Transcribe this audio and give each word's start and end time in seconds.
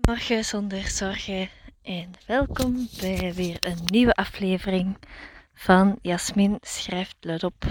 Goedemorgen 0.00 0.44
zonder 0.44 0.88
zorgen 0.88 1.48
en 1.82 2.10
welkom 2.26 2.88
bij 3.00 3.34
weer 3.34 3.56
een 3.60 3.78
nieuwe 3.84 4.14
aflevering 4.14 4.96
van 5.54 5.98
Jasmin 6.02 6.58
schrijft 6.60 7.16
luid 7.20 7.44
op, 7.44 7.64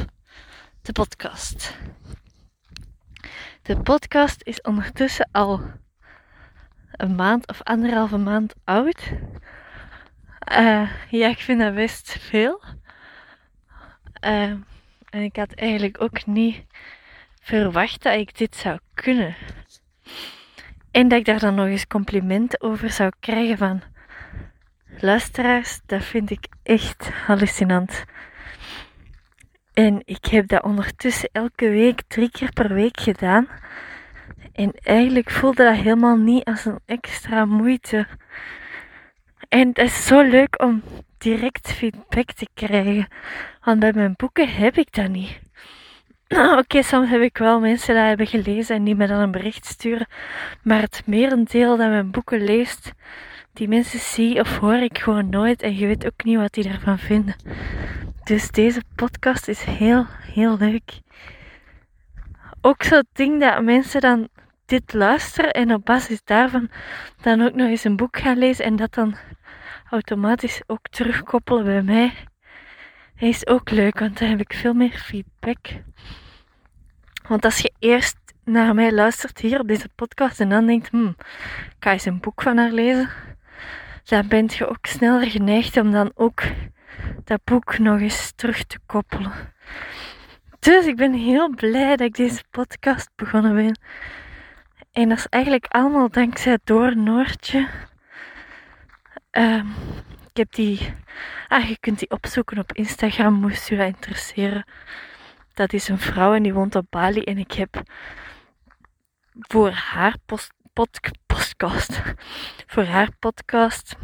de 0.81 0.91
podcast. 0.91 1.77
De 3.61 3.81
podcast 3.81 4.43
is 4.43 4.61
ondertussen 4.61 5.29
al 5.31 5.61
een 6.91 7.15
maand 7.15 7.47
of 7.47 7.63
anderhalve 7.63 8.17
maand 8.17 8.53
oud. 8.63 9.11
Uh, 10.51 10.91
ja, 11.09 11.27
ik 11.27 11.39
vind 11.39 11.59
dat 11.59 11.75
best 11.75 12.11
veel. 12.19 12.63
Uh, 14.25 14.41
en 15.09 15.21
ik 15.21 15.35
had 15.35 15.53
eigenlijk 15.53 16.01
ook 16.01 16.25
niet 16.25 16.65
verwacht 17.41 18.03
dat 18.03 18.13
ik 18.13 18.37
dit 18.37 18.55
zou 18.55 18.79
kunnen. 18.93 19.35
En 20.91 21.07
dat 21.07 21.19
ik 21.19 21.25
daar 21.25 21.39
dan 21.39 21.55
nog 21.55 21.67
eens 21.67 21.87
complimenten 21.87 22.61
over 22.61 22.89
zou 22.89 23.11
krijgen 23.19 23.57
van 23.57 23.81
luisteraars, 24.99 25.79
dat 25.85 26.03
vind 26.03 26.29
ik 26.29 26.47
echt 26.63 27.09
hallucinant. 27.09 28.03
En 29.73 30.01
ik 30.05 30.25
heb 30.25 30.47
dat 30.47 30.63
ondertussen 30.63 31.29
elke 31.31 31.69
week, 31.69 32.01
drie 32.07 32.31
keer 32.31 32.51
per 32.53 32.73
week 32.73 32.99
gedaan. 32.99 33.47
En 34.53 34.71
eigenlijk 34.83 35.29
voelde 35.29 35.63
dat 35.63 35.75
helemaal 35.75 36.17
niet 36.17 36.43
als 36.43 36.65
een 36.65 36.79
extra 36.85 37.45
moeite. 37.45 38.07
En 39.49 39.67
het 39.67 39.77
is 39.77 40.05
zo 40.05 40.21
leuk 40.21 40.61
om 40.61 40.83
direct 41.17 41.71
feedback 41.71 42.31
te 42.31 42.47
krijgen. 42.53 43.07
Want 43.61 43.79
bij 43.79 43.93
mijn 43.93 44.13
boeken 44.15 44.49
heb 44.49 44.77
ik 44.77 44.93
dat 44.93 45.09
niet. 45.09 45.39
Oké, 46.61 46.83
soms 46.83 47.09
heb 47.09 47.21
ik 47.21 47.37
wel 47.37 47.59
mensen 47.59 47.95
dat 47.95 48.05
hebben 48.05 48.27
gelezen 48.27 48.75
en 48.75 48.83
die 48.83 48.95
me 48.95 49.07
dan 49.07 49.19
een 49.19 49.31
bericht 49.31 49.65
sturen. 49.65 50.07
Maar 50.63 50.81
het 50.81 51.01
merendeel 51.05 51.77
dat 51.77 51.89
mijn 51.89 52.11
boeken 52.11 52.43
leest, 52.43 52.91
die 53.53 53.67
mensen 53.67 53.99
zie 53.99 54.39
of 54.39 54.57
hoor 54.57 54.75
ik 54.77 54.97
gewoon 54.97 55.29
nooit. 55.29 55.61
En 55.61 55.77
je 55.77 55.87
weet 55.87 56.05
ook 56.05 56.23
niet 56.23 56.37
wat 56.37 56.53
die 56.53 56.63
daarvan 56.63 56.99
vinden. 56.99 57.35
Dus 58.23 58.51
deze 58.51 58.81
podcast 58.95 59.47
is 59.47 59.63
heel, 59.63 60.05
heel 60.33 60.57
leuk. 60.57 60.99
Ook 62.61 62.83
zo'n 62.83 63.07
ding 63.13 63.39
dat 63.39 63.63
mensen 63.63 64.01
dan 64.01 64.27
dit 64.65 64.93
luisteren 64.93 65.51
en 65.51 65.73
op 65.73 65.85
basis 65.85 66.21
daarvan 66.23 66.69
dan 67.21 67.41
ook 67.41 67.53
nog 67.53 67.67
eens 67.67 67.83
een 67.83 67.95
boek 67.95 68.17
gaan 68.17 68.37
lezen 68.37 68.65
en 68.65 68.75
dat 68.75 68.93
dan 68.93 69.15
automatisch 69.89 70.61
ook 70.67 70.87
terugkoppelen 70.89 71.63
bij 71.63 71.81
mij. 71.81 72.13
is 73.15 73.47
ook 73.47 73.69
leuk, 73.69 73.99
want 73.99 74.19
dan 74.19 74.29
heb 74.29 74.39
ik 74.39 74.53
veel 74.53 74.73
meer 74.73 74.91
feedback. 74.91 75.57
Want 77.29 77.45
als 77.45 77.57
je 77.57 77.71
eerst 77.79 78.17
naar 78.43 78.75
mij 78.75 78.91
luistert 78.91 79.39
hier 79.39 79.59
op 79.59 79.67
deze 79.67 79.89
podcast 79.95 80.39
en 80.39 80.49
dan 80.49 80.65
denkt, 80.65 80.89
hmm, 80.89 81.15
ik 81.69 81.75
ga 81.79 81.91
eens 81.91 82.05
een 82.05 82.19
boek 82.19 82.41
van 82.41 82.57
haar 82.57 82.71
lezen, 82.71 83.09
dan 84.03 84.27
ben 84.27 84.49
je 84.53 84.67
ook 84.67 84.85
sneller 84.85 85.29
geneigd 85.29 85.77
om 85.77 85.91
dan 85.91 86.11
ook 86.15 86.41
dat 87.23 87.43
boek 87.43 87.77
nog 87.77 87.99
eens 87.99 88.31
terug 88.35 88.63
te 88.63 88.79
koppelen. 88.85 89.31
Dus 90.59 90.85
ik 90.85 90.95
ben 90.95 91.13
heel 91.13 91.49
blij 91.49 91.89
dat 91.89 92.07
ik 92.07 92.15
deze 92.15 92.43
podcast 92.49 93.09
begonnen 93.15 93.55
ben. 93.55 93.79
En 94.91 95.09
dat 95.09 95.17
is 95.17 95.27
eigenlijk 95.27 95.65
allemaal 95.65 96.09
dankzij 96.09 96.57
Door 96.63 96.97
Noortje. 96.97 97.67
Um, 99.31 99.73
ik 100.29 100.37
heb 100.37 100.53
die. 100.53 100.93
Ah, 101.47 101.69
je 101.69 101.77
kunt 101.79 101.99
die 101.99 102.09
opzoeken 102.09 102.57
op 102.57 102.73
Instagram, 102.73 103.33
moest 103.33 103.69
je 103.69 103.77
dat 103.77 103.85
interesseren. 103.85 104.65
Dat 105.59 105.73
is 105.73 105.87
een 105.87 105.99
vrouw 105.99 106.33
en 106.33 106.43
die 106.43 106.53
woont 106.53 106.75
op 106.75 106.85
Bali. 106.89 107.21
En 107.23 107.37
ik 107.37 107.51
heb 107.51 107.81
voor 109.33 109.71
haar 109.71 110.15
podcast, 111.33 112.01
voor 112.71 112.83
haar 112.83 113.09
podcast 113.19 113.95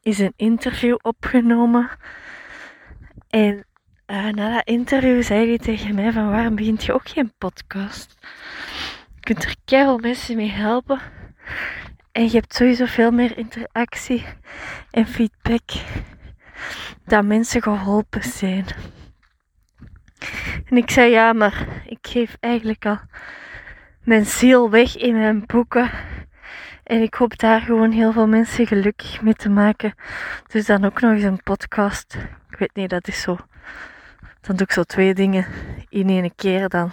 is 0.00 0.18
een 0.18 0.32
interview 0.36 0.96
opgenomen. 1.02 1.90
En 3.28 3.66
uh, 4.06 4.28
na 4.28 4.54
dat 4.54 4.66
interview 4.66 5.22
zei 5.22 5.48
hij 5.48 5.58
tegen 5.58 5.94
mij 5.94 6.12
van 6.12 6.30
waarom 6.30 6.54
begint 6.54 6.84
je 6.84 6.92
ook 6.92 7.08
geen 7.08 7.32
podcast? 7.38 8.16
Je 9.14 9.20
kunt 9.20 9.44
er 9.44 9.56
keihard 9.64 10.00
mensen 10.00 10.36
mee 10.36 10.50
helpen. 10.50 11.00
En 12.12 12.24
je 12.24 12.30
hebt 12.30 12.54
sowieso 12.54 12.84
veel 12.84 13.10
meer 13.10 13.38
interactie 13.38 14.24
en 14.90 15.06
feedback 15.06 15.70
dat 17.04 17.24
mensen 17.24 17.62
geholpen 17.62 18.22
zijn. 18.22 18.66
En 20.64 20.76
ik 20.76 20.90
zei 20.90 21.10
ja, 21.10 21.32
maar 21.32 21.66
ik 21.86 21.98
geef 22.02 22.36
eigenlijk 22.40 22.86
al 22.86 22.98
mijn 24.02 24.26
ziel 24.26 24.70
weg 24.70 24.96
in 24.96 25.18
mijn 25.18 25.46
boeken. 25.46 25.90
En 26.82 27.02
ik 27.02 27.14
hoop 27.14 27.38
daar 27.38 27.60
gewoon 27.60 27.90
heel 27.90 28.12
veel 28.12 28.26
mensen 28.26 28.66
gelukkig 28.66 29.22
mee 29.22 29.34
te 29.34 29.48
maken. 29.48 29.94
Dus 30.46 30.66
dan 30.66 30.84
ook 30.84 31.00
nog 31.00 31.12
eens 31.12 31.22
een 31.22 31.42
podcast. 31.42 32.16
Ik 32.50 32.58
weet 32.58 32.74
niet, 32.74 32.90
dat 32.90 33.08
is 33.08 33.20
zo. 33.20 33.36
Dan 34.40 34.56
doe 34.56 34.66
ik 34.66 34.72
zo 34.72 34.82
twee 34.82 35.14
dingen 35.14 35.46
in 35.88 36.08
één 36.08 36.34
keer 36.34 36.68
dan. 36.68 36.90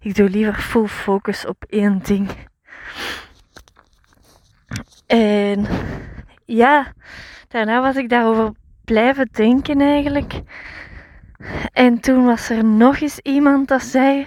Ik 0.00 0.14
doe 0.14 0.28
liever 0.28 0.54
full 0.54 0.86
focus 0.86 1.46
op 1.46 1.64
één 1.68 2.00
ding. 2.02 2.30
En 5.06 5.66
ja, 6.44 6.92
daarna 7.48 7.80
was 7.80 7.96
ik 7.96 8.08
daarover 8.08 8.52
blijven 8.84 9.28
denken 9.32 9.80
eigenlijk. 9.80 10.32
En 11.72 12.00
toen 12.00 12.24
was 12.24 12.50
er 12.50 12.64
nog 12.64 13.00
eens 13.00 13.18
iemand 13.18 13.68
dat 13.68 13.82
zei: 13.82 14.26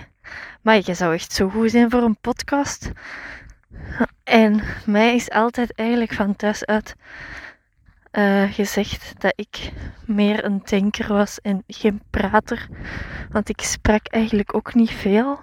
Maar 0.62 0.80
je 0.84 0.94
zou 0.94 1.14
echt 1.14 1.34
zo 1.34 1.50
goed 1.50 1.72
zijn 1.72 1.90
voor 1.90 2.04
een 2.04 2.18
podcast. 2.22 2.92
En 4.24 4.62
mij 4.86 5.16
is 5.16 5.30
altijd 5.30 5.76
eigenlijk 5.76 6.14
van 6.14 6.36
thuis 6.36 6.66
uit 6.66 6.96
uh, 8.12 8.52
gezegd 8.52 9.22
dat 9.22 9.34
ik 9.36 9.72
meer 10.06 10.46
een 10.46 10.62
denker 10.66 11.14
was 11.14 11.40
en 11.42 11.64
geen 11.68 12.02
prater. 12.10 12.68
Want 13.30 13.50
ik 13.50 13.62
sprak 13.62 14.08
eigenlijk 14.08 14.56
ook 14.56 14.74
niet 14.74 14.92
veel. 14.92 15.40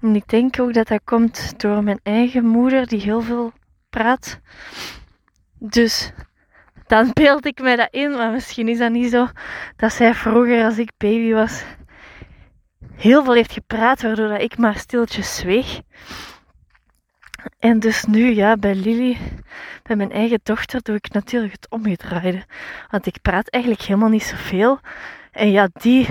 En 0.00 0.14
ik 0.14 0.28
denk 0.28 0.60
ook 0.60 0.74
dat 0.74 0.88
dat 0.88 1.00
komt 1.04 1.60
door 1.60 1.82
mijn 1.82 2.00
eigen 2.02 2.44
moeder, 2.44 2.86
die 2.86 3.00
heel 3.00 3.20
veel 3.20 3.52
praat. 3.90 4.40
Dus 5.58 6.12
dan 6.88 7.10
beeld 7.12 7.46
ik 7.46 7.60
mij 7.60 7.76
dat 7.76 7.88
in, 7.90 8.10
maar 8.10 8.30
misschien 8.30 8.68
is 8.68 8.78
dat 8.78 8.90
niet 8.90 9.10
zo. 9.10 9.26
Dat 9.76 9.92
zij 9.92 10.14
vroeger, 10.14 10.64
als 10.64 10.78
ik 10.78 10.90
baby 10.96 11.32
was, 11.32 11.64
heel 12.94 13.24
veel 13.24 13.34
heeft 13.34 13.52
gepraat, 13.52 14.02
waardoor 14.02 14.28
dat 14.28 14.42
ik 14.42 14.58
maar 14.58 14.76
stiltjes 14.76 15.36
zweeg. 15.36 15.80
En 17.58 17.78
dus 17.78 18.04
nu, 18.04 18.34
ja, 18.34 18.56
bij 18.56 18.74
Lily, 18.74 19.16
bij 19.82 19.96
mijn 19.96 20.12
eigen 20.12 20.40
dochter, 20.42 20.82
doe 20.82 20.96
ik 20.96 21.12
natuurlijk 21.12 21.52
het 21.52 21.70
omgedraaide. 21.70 22.44
Want 22.90 23.06
ik 23.06 23.18
praat 23.22 23.48
eigenlijk 23.48 23.82
helemaal 23.82 24.08
niet 24.08 24.22
zoveel. 24.22 24.78
En 25.32 25.50
ja, 25.50 25.68
die 25.72 26.08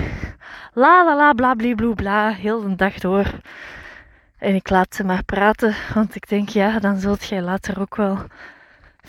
la 0.72 1.04
la 1.04 1.16
la 1.16 1.32
bla 1.32 1.54
bla 1.54 1.92
bla, 1.94 2.30
heel 2.30 2.60
de 2.60 2.76
dag 2.76 2.94
door. 2.98 3.26
En 4.38 4.54
ik 4.54 4.70
laat 4.70 4.94
ze 4.94 5.04
maar 5.04 5.24
praten, 5.24 5.74
want 5.94 6.14
ik 6.14 6.28
denk, 6.28 6.48
ja, 6.48 6.78
dan 6.78 6.96
zult 6.96 7.24
jij 7.24 7.42
later 7.42 7.80
ook 7.80 7.96
wel 7.96 8.18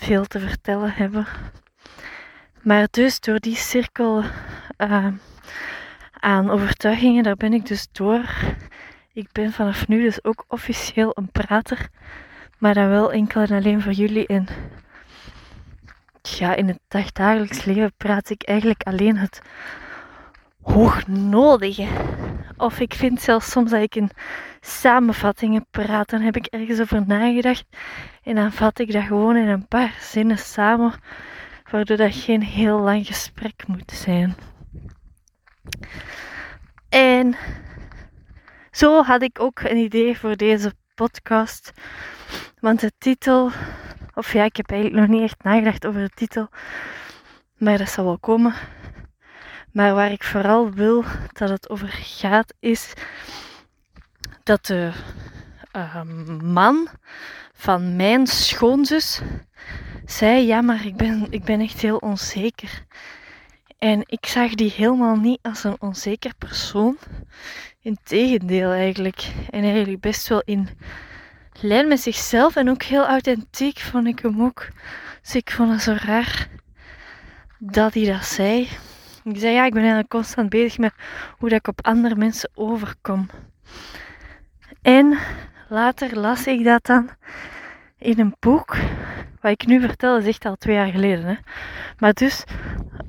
veel 0.00 0.24
te 0.24 0.40
vertellen 0.40 0.92
hebben. 0.92 1.26
Maar 2.62 2.86
dus 2.90 3.20
door 3.20 3.38
die 3.38 3.56
cirkel 3.56 4.22
uh, 4.78 5.06
aan 6.12 6.50
overtuigingen, 6.50 7.22
daar 7.22 7.36
ben 7.36 7.52
ik 7.52 7.66
dus 7.66 7.88
door. 7.92 8.24
Ik 9.12 9.32
ben 9.32 9.52
vanaf 9.52 9.88
nu 9.88 10.02
dus 10.02 10.24
ook 10.24 10.44
officieel 10.48 11.10
een 11.14 11.30
prater, 11.32 11.88
maar 12.58 12.74
dan 12.74 12.88
wel 12.88 13.12
enkel 13.12 13.40
en 13.40 13.56
alleen 13.56 13.82
voor 13.82 13.92
jullie. 13.92 14.26
En 14.26 14.46
ja, 16.22 16.54
in 16.54 16.68
het 16.68 16.78
dagdagelijks 16.88 17.64
leven 17.64 17.92
praat 17.96 18.30
ik 18.30 18.42
eigenlijk 18.42 18.82
alleen 18.82 19.16
het 19.16 19.40
hoognodige. 20.62 21.86
Of 22.60 22.80
ik 22.80 22.94
vind 22.94 23.20
zelfs 23.20 23.50
soms 23.50 23.70
dat 23.70 23.82
ik 23.82 23.94
in 23.94 24.10
samenvattingen 24.60 25.66
praat. 25.70 26.10
Dan 26.10 26.20
heb 26.20 26.36
ik 26.36 26.46
ergens 26.46 26.80
over 26.80 27.06
nagedacht 27.06 27.64
en 28.22 28.34
dan 28.34 28.52
vat 28.52 28.78
ik 28.78 28.92
dat 28.92 29.02
gewoon 29.02 29.36
in 29.36 29.48
een 29.48 29.68
paar 29.68 29.96
zinnen 30.00 30.38
samen, 30.38 30.92
waardoor 31.70 31.96
dat 31.96 32.14
geen 32.14 32.42
heel 32.42 32.80
lang 32.80 33.06
gesprek 33.06 33.66
moet 33.66 33.90
zijn. 33.90 34.34
En 36.88 37.36
zo 38.70 39.02
had 39.02 39.22
ik 39.22 39.40
ook 39.40 39.60
een 39.60 39.76
idee 39.76 40.18
voor 40.18 40.36
deze 40.36 40.72
podcast. 40.94 41.72
Want 42.58 42.80
de 42.80 42.92
titel, 42.98 43.50
of 44.14 44.32
ja, 44.32 44.44
ik 44.44 44.56
heb 44.56 44.70
eigenlijk 44.70 45.00
nog 45.00 45.10
niet 45.10 45.30
echt 45.30 45.42
nagedacht 45.42 45.86
over 45.86 46.00
de 46.00 46.14
titel, 46.14 46.48
maar 47.58 47.78
dat 47.78 47.88
zal 47.88 48.04
wel 48.04 48.18
komen. 48.18 48.54
Maar 49.72 49.94
waar 49.94 50.12
ik 50.12 50.22
vooral 50.22 50.70
wil 50.70 51.04
dat 51.32 51.48
het 51.48 51.70
over 51.70 51.88
gaat, 51.88 52.54
is 52.60 52.92
dat 54.42 54.66
de 54.66 54.92
uh, 55.76 56.02
man 56.42 56.88
van 57.52 57.96
mijn 57.96 58.26
schoonzus 58.26 59.20
zei: 60.06 60.46
Ja, 60.46 60.60
maar 60.60 60.86
ik 60.86 60.96
ben, 60.96 61.26
ik 61.30 61.44
ben 61.44 61.60
echt 61.60 61.80
heel 61.80 61.96
onzeker. 61.96 62.84
En 63.78 64.02
ik 64.06 64.26
zag 64.26 64.54
die 64.54 64.72
helemaal 64.76 65.16
niet 65.16 65.38
als 65.42 65.64
een 65.64 65.80
onzeker 65.80 66.34
persoon. 66.38 66.96
Integendeel 67.80 68.70
eigenlijk. 68.70 69.32
En 69.50 69.62
eigenlijk 69.62 70.00
best 70.00 70.28
wel 70.28 70.42
in 70.44 70.68
lijn 71.60 71.88
met 71.88 72.00
zichzelf 72.00 72.56
en 72.56 72.70
ook 72.70 72.82
heel 72.82 73.06
authentiek 73.06 73.78
vond 73.78 74.06
ik 74.06 74.18
hem 74.18 74.42
ook. 74.42 74.68
Dus 75.22 75.34
ik 75.34 75.50
vond 75.50 75.70
het 75.72 75.82
zo 75.82 75.96
raar 75.98 76.48
dat 77.58 77.94
hij 77.94 78.04
dat 78.04 78.24
zei. 78.24 78.68
Ik 79.24 79.38
zei 79.38 79.54
ja, 79.54 79.64
ik 79.64 79.72
ben 79.72 79.80
eigenlijk 79.80 80.10
constant 80.10 80.48
bezig 80.48 80.78
met 80.78 80.92
hoe 81.38 81.48
dat 81.48 81.58
ik 81.58 81.68
op 81.68 81.86
andere 81.86 82.16
mensen 82.16 82.50
overkom. 82.54 83.28
En 84.82 85.18
later 85.68 86.18
las 86.18 86.46
ik 86.46 86.64
dat 86.64 86.86
dan 86.86 87.10
in 87.98 88.20
een 88.20 88.34
boek. 88.38 88.76
Wat 89.40 89.52
ik 89.52 89.66
nu 89.66 89.80
vertel 89.80 90.18
is 90.18 90.26
echt 90.26 90.44
al 90.44 90.56
twee 90.56 90.74
jaar 90.74 90.90
geleden. 90.90 91.24
Hè. 91.24 91.34
Maar 91.98 92.12
dus, 92.12 92.44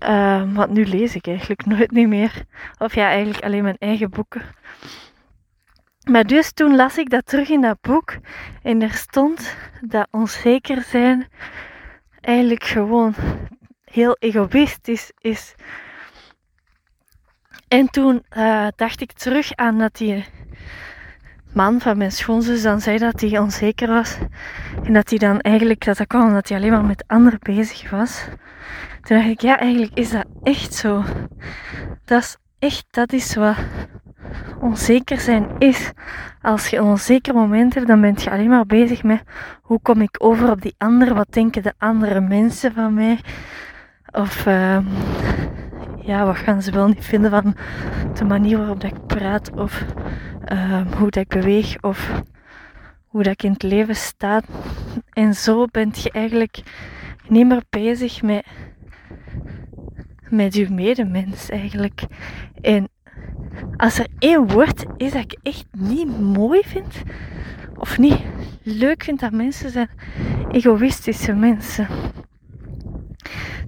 uh, 0.04 0.54
want 0.54 0.72
nu 0.72 0.86
lees 0.86 1.16
ik 1.16 1.28
eigenlijk 1.28 1.66
nooit 1.75 1.92
niet 1.92 2.08
meer. 2.08 2.46
Of 2.78 2.96
ja, 2.96 3.08
eigenlijk 3.08 3.44
alleen 3.44 3.63
mijn 3.63 3.78
eigen 3.80 4.10
boeken. 4.10 4.42
Maar 6.10 6.24
dus 6.24 6.52
toen 6.52 6.75
las 6.75 6.98
ik 6.98 7.10
dat 7.10 7.25
terug 7.25 7.50
in 7.50 7.62
dat 7.62 7.81
boek. 7.81 8.18
En 8.63 8.81
er 8.81 8.94
stond 8.94 9.56
dat 9.81 10.08
onzeker 10.12 10.81
zijn 10.81 11.28
eigenlijk 12.22 12.63
gewoon 12.63 13.13
heel 13.84 14.16
egoïstisch 14.19 15.12
is. 15.18 15.56
En 17.72 17.90
toen 17.90 18.24
uh, 18.38 18.68
dacht 18.76 19.02
ik 19.02 19.12
terug 19.12 19.56
aan 19.56 19.78
dat 19.78 19.98
die 19.98 20.26
man 21.54 21.82
van 21.82 21.98
mijn 21.98 22.12
schoonzus 22.12 22.62
dan 22.62 22.82
zei 22.82 22.98
dat 22.98 23.22
hij 23.22 23.40
onzeker 23.40 23.88
was. 23.88 24.18
En 24.84 24.94
dat 24.94 25.10
hij 25.10 25.20
dan 25.20 25.40
eigenlijk, 25.40 25.86
dat 25.86 25.98
dat 25.98 26.08
kwam 26.08 26.28
omdat 26.28 26.50
hij 26.50 26.58
alleen 26.58 26.72
maar 26.72 26.86
met 26.86 27.04
anderen 27.08 27.40
bezig 27.42 27.90
was. 27.90 28.24
Toen 29.02 29.18
dacht 29.18 29.30
ik, 29.30 29.42
ja, 29.42 29.60
eigenlijk 29.60 29.94
is 29.94 30.12
dat 30.12 30.26
echt 30.44 30.74
zo. 30.74 31.04
Dat 32.06 32.22
is 32.22 32.38
echt, 32.60 32.86
dat 32.90 33.14
is 33.14 33.36
wat 33.36 33.56
onzeker 34.60 35.20
zijn 35.20 35.48
is. 35.58 35.92
Als 36.42 36.68
je 36.68 36.78
een 36.78 36.84
onzeker 36.84 37.34
moment 37.34 37.74
hebt, 37.74 37.88
dan 37.88 38.02
ben 38.02 38.16
je 38.18 38.32
alleen 38.32 38.50
maar 38.50 38.66
bezig 38.66 39.04
met 39.04 39.24
hoe 39.62 39.80
kom 39.82 40.02
ik 40.02 40.16
over 40.18 40.52
op 40.52 40.62
die 40.62 40.76
ander, 40.78 41.14
wat 41.14 41.34
denken 41.34 41.64
de 41.64 41.74
andere 41.78 42.20
mensen 42.20 42.74
van 42.74 42.94
mij. 42.94 43.20
Of 44.12 44.46
uh, 44.46 44.78
ja, 46.03 46.25
wat 46.25 46.38
gaan 46.38 46.62
ze 46.62 46.71
wel 46.71 46.88
niet 46.88 47.06
vinden 47.06 47.31
van 47.31 47.56
de 48.13 48.24
manier 48.24 48.57
waarop 48.57 48.81
dat 48.81 48.92
ik 48.92 49.06
praat 49.07 49.51
of 49.51 49.86
uh, 50.51 50.92
hoe 50.98 51.09
dat 51.09 51.24
ik 51.24 51.27
beweeg 51.27 51.81
of 51.81 52.24
hoe 53.06 53.24
dat 53.24 53.33
ik 53.33 53.44
in 53.44 53.51
het 53.51 53.63
leven 53.63 53.95
sta. 53.95 54.42
En 55.13 55.33
zo 55.33 55.65
ben 55.65 55.92
je 55.94 56.12
eigenlijk 56.12 56.62
niet 57.27 57.48
meer 57.48 57.63
bezig 57.69 58.21
met, 58.21 58.45
met 60.30 60.53
je 60.53 60.69
medemens 60.69 61.50
eigenlijk. 61.50 62.03
En 62.62 62.89
als 63.77 64.00
er 64.00 64.07
één 64.19 64.48
woord 64.48 64.86
is 64.98 65.12
dat 65.12 65.21
ik 65.21 65.38
echt 65.44 65.65
niet 65.71 66.19
mooi 66.19 66.62
vind, 66.65 67.01
of 67.75 67.98
niet 67.98 68.19
leuk 68.63 69.03
vind, 69.03 69.19
dat 69.19 69.31
mensen 69.31 69.69
zijn 69.69 69.89
egoïstische 70.51 71.33
mensen. 71.33 71.88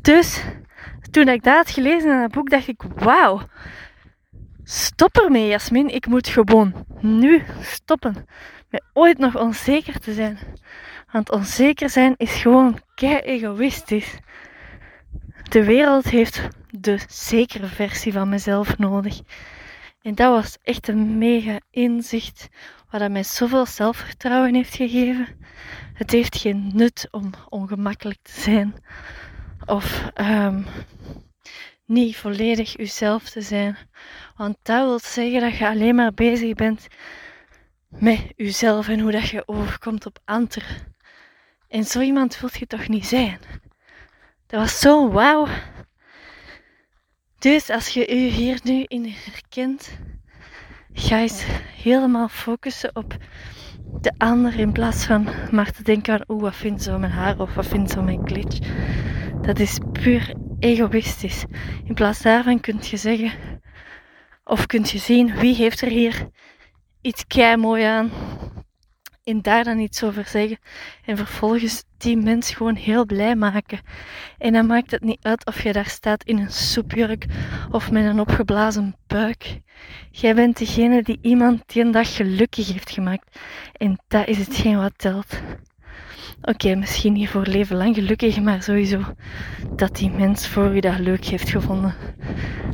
Dus 0.01 0.43
toen 1.13 1.27
ik 1.27 1.43
dat 1.43 1.55
had 1.55 1.69
gelezen 1.69 2.11
in 2.11 2.21
het 2.21 2.31
boek, 2.31 2.49
dacht 2.49 2.67
ik: 2.67 2.81
wauw, 2.95 3.41
stop 4.63 5.17
ermee, 5.17 5.47
Jasmin. 5.47 5.89
Ik 5.89 6.07
moet 6.07 6.27
gewoon 6.27 6.85
nu 6.99 7.43
stoppen 7.61 8.25
met 8.69 8.83
ooit 8.93 9.17
nog 9.17 9.35
onzeker 9.35 9.99
te 9.99 10.13
zijn. 10.13 10.37
Want 11.11 11.31
onzeker 11.31 11.89
zijn 11.89 12.13
is 12.17 12.33
gewoon 12.33 12.79
kei 12.95 13.17
egoïstisch. 13.17 14.17
De 15.49 15.63
wereld 15.63 16.09
heeft 16.09 16.47
de 16.69 16.99
zekere 17.07 17.67
versie 17.67 18.13
van 18.13 18.29
mezelf 18.29 18.77
nodig. 18.77 19.19
En 20.01 20.15
dat 20.15 20.31
was 20.31 20.57
echt 20.63 20.87
een 20.87 21.17
mega 21.17 21.59
inzicht, 21.71 22.47
wat 22.89 23.11
mij 23.11 23.23
zoveel 23.23 23.65
zelfvertrouwen 23.65 24.55
heeft 24.55 24.75
gegeven. 24.75 25.27
Het 25.93 26.11
heeft 26.11 26.37
geen 26.37 26.71
nut 26.73 27.07
om 27.11 27.29
ongemakkelijk 27.49 28.19
te 28.21 28.41
zijn 28.41 28.73
of 29.65 30.09
um, 30.21 30.65
niet 31.85 32.17
volledig 32.17 32.79
uzelf 32.79 33.29
te 33.29 33.41
zijn. 33.41 33.77
Want 34.35 34.57
dat 34.61 34.85
wil 34.85 34.99
zeggen 34.99 35.41
dat 35.41 35.57
je 35.57 35.67
alleen 35.67 35.95
maar 35.95 36.13
bezig 36.13 36.53
bent 36.53 36.87
met 37.89 38.33
uzelf 38.35 38.87
en 38.87 38.99
hoe 38.99 39.11
dat 39.11 39.29
je 39.29 39.43
overkomt 39.45 40.05
op 40.05 40.19
anderen. 40.25 40.95
En 41.67 41.83
zo 41.83 41.99
iemand 41.99 42.39
wilt 42.39 42.57
je 42.57 42.67
toch 42.67 42.87
niet 42.87 43.05
zijn? 43.05 43.39
Dat 44.47 44.59
was 44.59 44.79
zo 44.79 45.11
wauw. 45.11 45.47
Dus 47.39 47.69
als 47.69 47.87
je 47.87 48.15
u 48.15 48.27
hier 48.27 48.59
nu 48.63 48.83
in 48.87 49.05
herkent, 49.05 49.97
ga 50.93 51.19
eens 51.19 51.43
helemaal 51.83 52.27
focussen 52.27 52.95
op 52.95 53.17
de 54.01 54.13
ander 54.17 54.59
in 54.59 54.71
plaats 54.71 55.05
van 55.05 55.27
maar 55.51 55.71
te 55.71 55.83
denken 55.83 56.13
aan, 56.13 56.23
oeh, 56.27 56.41
wat 56.41 56.55
vindt 56.55 56.83
zo 56.83 56.99
mijn 56.99 57.11
haar 57.11 57.39
of 57.39 57.53
wat 57.55 57.65
vindt 57.65 57.91
zo 57.91 58.01
mijn 58.01 58.27
glitch. 58.27 58.59
Dat 59.43 59.59
is 59.59 59.79
puur 59.91 60.33
egoïstisch. 60.59 61.45
In 61.85 61.93
plaats 61.93 62.21
daarvan 62.21 62.59
kunt 62.59 62.87
je 62.87 62.97
zeggen, 62.97 63.31
of 64.43 64.65
kunt 64.65 64.91
je 64.91 64.97
zien, 64.97 65.35
wie 65.35 65.55
heeft 65.55 65.81
er 65.81 65.87
hier 65.87 66.27
iets 67.01 67.27
kei 67.27 67.57
mooi 67.57 67.83
aan. 67.83 68.11
En 69.23 69.41
daar 69.41 69.63
dan 69.63 69.79
iets 69.79 70.03
over 70.03 70.25
zeggen. 70.25 70.57
En 71.05 71.17
vervolgens 71.17 71.83
die 71.97 72.17
mens 72.17 72.51
gewoon 72.51 72.75
heel 72.75 73.05
blij 73.05 73.35
maken. 73.35 73.79
En 74.37 74.53
dan 74.53 74.65
maakt 74.65 74.91
het 74.91 75.03
niet 75.03 75.23
uit 75.23 75.45
of 75.45 75.63
je 75.63 75.73
daar 75.73 75.89
staat 75.89 76.23
in 76.23 76.37
een 76.37 76.51
soepjurk 76.51 77.25
of 77.71 77.91
met 77.91 78.05
een 78.05 78.19
opgeblazen 78.19 78.95
buik. 79.07 79.59
Jij 80.11 80.35
bent 80.35 80.57
degene 80.57 81.03
die 81.03 81.19
iemand 81.21 81.63
die 81.65 81.83
een 81.83 81.91
dag 81.91 82.15
gelukkig 82.15 82.73
heeft 82.73 82.89
gemaakt. 82.89 83.39
En 83.73 83.99
dat 84.07 84.27
is 84.27 84.37
hetgeen 84.37 84.77
wat 84.77 84.97
telt. 84.97 85.41
Oké, 86.45 86.75
misschien 86.75 87.13
niet 87.13 87.29
voor 87.29 87.45
leven 87.45 87.75
lang 87.75 87.95
gelukkig, 87.95 88.41
maar 88.41 88.63
sowieso 88.63 89.01
dat 89.75 89.95
die 89.95 90.09
mens 90.09 90.47
voor 90.47 90.75
je 90.75 90.81
dat 90.81 90.99
leuk 90.99 91.25
heeft 91.25 91.49
gevonden. 91.49 91.93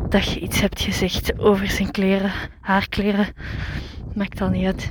Dat 0.09 0.31
je 0.31 0.39
iets 0.39 0.61
hebt 0.61 0.81
gezegd 0.81 1.39
over 1.39 1.67
zijn 1.67 1.91
kleren, 1.91 2.31
haar 2.61 2.89
kleren, 2.89 3.27
maakt 4.13 4.41
al 4.41 4.49
niet 4.49 4.65
uit. 4.65 4.89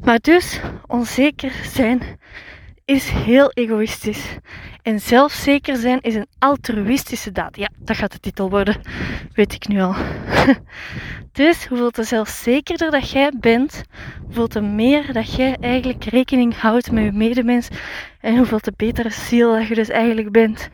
Maar 0.00 0.18
dus, 0.20 0.60
onzeker 0.86 1.52
zijn 1.64 2.02
is 2.84 3.08
heel 3.08 3.50
egoïstisch. 3.50 4.36
En 4.82 5.00
zelfzeker 5.00 5.76
zijn 5.76 6.00
is 6.00 6.14
een 6.14 6.26
altruïstische 6.38 7.32
daad. 7.32 7.56
Ja, 7.56 7.68
dat 7.78 7.96
gaat 7.96 8.12
de 8.12 8.20
titel 8.20 8.50
worden, 8.50 8.80
weet 9.32 9.52
ik 9.52 9.68
nu 9.68 9.80
al. 9.80 9.94
dus 11.32 11.66
hoeveel 11.66 11.90
te 11.90 12.02
zelfzekerder 12.02 12.90
dat 12.90 13.10
jij 13.10 13.32
bent, 13.40 13.82
hoeveel 14.24 14.46
te 14.46 14.60
meer 14.60 15.12
dat 15.12 15.34
jij 15.34 15.56
eigenlijk 15.60 16.04
rekening 16.04 16.56
houdt 16.56 16.90
met 16.90 17.04
je 17.04 17.12
medemens 17.12 17.68
en 18.20 18.36
hoeveel 18.36 18.58
te 18.58 18.72
betere 18.76 19.10
ziel 19.10 19.52
dat 19.52 19.66
je 19.66 19.74
dus 19.74 19.88
eigenlijk 19.88 20.30
bent. 20.30 20.70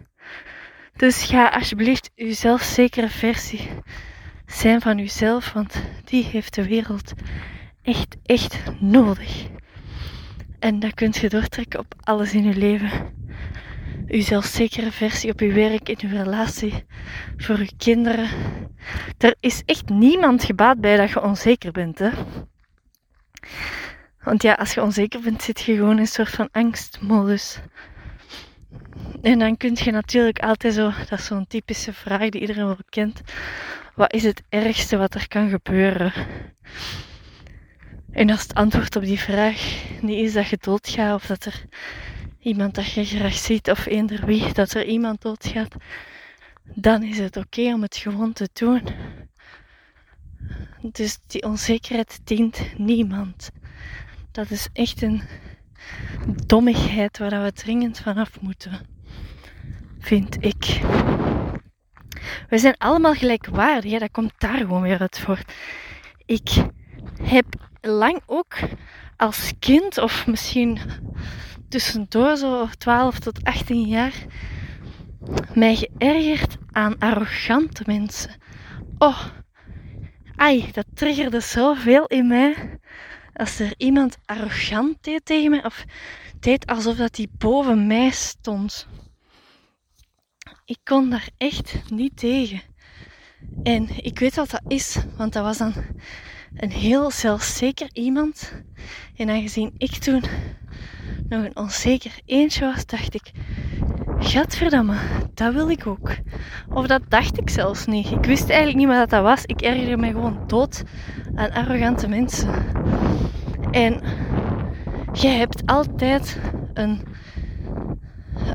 Dus 0.96 1.24
ga 1.24 1.48
alsjeblieft 1.48 2.10
je 2.14 2.32
zelfzekere 2.32 3.08
versie 3.08 3.68
zijn 4.46 4.80
van 4.80 4.98
jezelf, 4.98 5.52
want 5.52 5.82
die 6.04 6.24
heeft 6.24 6.54
de 6.54 6.68
wereld 6.68 7.12
echt, 7.82 8.16
echt 8.24 8.62
nodig. 8.80 9.46
En 10.58 10.78
dat 10.78 10.94
kunt 10.94 11.16
je 11.16 11.28
doortrekken 11.28 11.80
op 11.80 11.94
alles 12.00 12.34
in 12.34 12.44
je 12.44 12.56
leven. 12.56 12.90
Uw 14.08 14.20
zelfzekere 14.20 14.92
versie 14.92 15.30
op 15.30 15.40
uw 15.40 15.52
werk, 15.52 15.88
in 15.88 16.10
uw 16.10 16.16
relatie, 16.16 16.84
voor 17.36 17.56
uw 17.56 17.68
kinderen. 17.76 18.28
Er 19.18 19.34
is 19.40 19.62
echt 19.64 19.88
niemand 19.88 20.44
gebaat 20.44 20.80
bij 20.80 20.96
dat 20.96 21.10
je 21.10 21.22
onzeker 21.22 21.72
bent. 21.72 21.98
Hè? 21.98 22.10
Want 24.22 24.42
ja, 24.42 24.52
als 24.52 24.74
je 24.74 24.82
onzeker 24.82 25.20
bent, 25.20 25.42
zit 25.42 25.60
je 25.60 25.74
gewoon 25.74 25.92
in 25.92 25.98
een 25.98 26.06
soort 26.06 26.30
van 26.30 26.48
angstmodus. 26.52 27.58
En 29.22 29.38
dan 29.38 29.56
kun 29.56 29.76
je 29.84 29.90
natuurlijk 29.90 30.38
altijd 30.38 30.74
zo, 30.74 30.92
dat 31.08 31.18
is 31.18 31.24
zo'n 31.24 31.46
typische 31.46 31.92
vraag 31.92 32.28
die 32.28 32.40
iedereen 32.40 32.66
wel 32.66 32.78
kent. 32.88 33.20
Wat 33.94 34.12
is 34.12 34.22
het 34.22 34.42
ergste 34.48 34.96
wat 34.96 35.14
er 35.14 35.28
kan 35.28 35.48
gebeuren? 35.48 36.12
En 38.12 38.30
als 38.30 38.42
het 38.42 38.54
antwoord 38.54 38.96
op 38.96 39.02
die 39.02 39.18
vraag 39.18 39.82
niet 40.00 40.24
is 40.24 40.32
dat 40.32 40.48
je 40.48 40.58
doodgaat 40.60 41.14
of 41.14 41.26
dat 41.26 41.44
er 41.44 41.64
iemand 42.48 42.74
dat 42.74 42.92
je 42.92 43.04
graag 43.04 43.34
ziet 43.34 43.70
of 43.70 43.86
eender 43.86 44.26
wie, 44.26 44.52
dat 44.52 44.72
er 44.72 44.84
iemand 44.84 45.22
doodgaat, 45.22 45.74
dan 46.62 47.02
is 47.02 47.18
het 47.18 47.36
oké 47.36 47.72
om 47.74 47.82
het 47.82 47.96
gewoon 47.96 48.32
te 48.32 48.48
doen. 48.52 48.82
Dus 50.80 51.18
die 51.26 51.42
onzekerheid 51.42 52.20
dient 52.24 52.60
niemand. 52.76 53.50
Dat 54.32 54.50
is 54.50 54.68
echt 54.72 55.02
een 55.02 55.22
dommigheid 56.46 57.18
waar 57.18 57.42
we 57.42 57.52
dringend 57.52 57.98
vanaf 57.98 58.40
moeten, 58.40 58.80
vind 59.98 60.44
ik. 60.44 60.80
We 62.48 62.58
zijn 62.58 62.76
allemaal 62.78 63.14
gelijkwaardig, 63.14 63.90
ja, 63.90 63.98
dat 63.98 64.10
komt 64.10 64.32
daar 64.38 64.56
gewoon 64.56 64.82
weer 64.82 65.00
uit 65.00 65.18
voort. 65.18 65.52
Ik 66.26 66.50
heb 67.22 67.46
lang 67.80 68.20
ook 68.26 68.56
als 69.16 69.52
kind, 69.58 69.98
of 69.98 70.26
misschien 70.26 70.78
tussendoor 71.68 72.36
zo 72.36 72.68
12 72.78 73.18
tot 73.18 73.44
18 73.44 73.86
jaar, 73.86 74.14
mij 75.54 75.76
geërgerd 75.76 76.56
aan 76.72 76.98
arrogante 76.98 77.82
mensen. 77.86 78.30
Oh, 78.98 79.24
ai, 80.36 80.70
dat 80.72 80.86
triggerde 80.94 81.40
zoveel 81.40 82.06
in 82.06 82.26
mij. 82.26 82.78
als 83.32 83.58
er 83.58 83.74
iemand 83.76 84.18
arrogant 84.24 85.02
deed 85.04 85.24
tegen 85.24 85.50
mij 85.50 85.64
of 85.64 85.84
deed 86.40 86.66
alsof 86.66 86.96
dat 86.96 87.16
hij 87.16 87.26
boven 87.38 87.86
mij 87.86 88.10
stond. 88.10 88.86
Ik 90.64 90.78
kon 90.84 91.10
daar 91.10 91.28
echt 91.36 91.90
niet 91.90 92.16
tegen. 92.16 92.60
En 93.62 94.04
ik 94.04 94.18
weet 94.18 94.34
wat 94.34 94.50
dat 94.50 94.62
is, 94.68 94.96
want 95.16 95.32
dat 95.32 95.44
was 95.44 95.58
dan 95.58 95.74
een 96.56 96.70
heel 96.70 97.10
zelfzeker 97.10 97.88
iemand. 97.92 98.52
En 99.16 99.30
aangezien 99.30 99.74
ik 99.76 99.90
toen 99.90 100.22
nog 101.28 101.44
een 101.44 101.56
onzeker 101.56 102.12
eentje 102.24 102.64
was, 102.64 102.86
dacht 102.86 103.14
ik, 103.14 103.30
gadverdamme, 104.18 104.96
dat 105.34 105.54
wil 105.54 105.70
ik 105.70 105.86
ook. 105.86 106.10
Of 106.68 106.86
dat 106.86 107.02
dacht 107.08 107.38
ik 107.38 107.50
zelfs 107.50 107.86
niet. 107.86 108.10
Ik 108.10 108.24
wist 108.24 108.48
eigenlijk 108.48 108.78
niet 108.78 108.96
wat 108.96 109.10
dat 109.10 109.22
was. 109.22 109.44
Ik 109.44 109.60
ergerde 109.60 109.96
me 109.96 110.06
gewoon 110.06 110.44
dood 110.46 110.82
aan 111.34 111.52
arrogante 111.52 112.08
mensen. 112.08 112.48
En 113.70 114.00
je 115.12 115.28
hebt 115.28 115.62
altijd 115.66 116.40
een. 116.74 117.00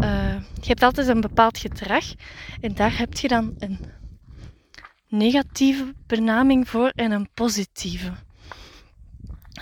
Uh, 0.01 0.35
je 0.53 0.67
hebt 0.67 0.83
altijd 0.83 1.07
een 1.07 1.21
bepaald 1.21 1.57
gedrag 1.57 2.03
en 2.61 2.73
daar 2.73 2.97
heb 2.97 3.13
je 3.13 3.27
dan 3.27 3.53
een 3.57 3.79
negatieve 5.13 5.93
benaming 6.07 6.69
voor 6.69 6.89
en 6.95 7.11
een 7.11 7.29
positieve. 7.33 8.11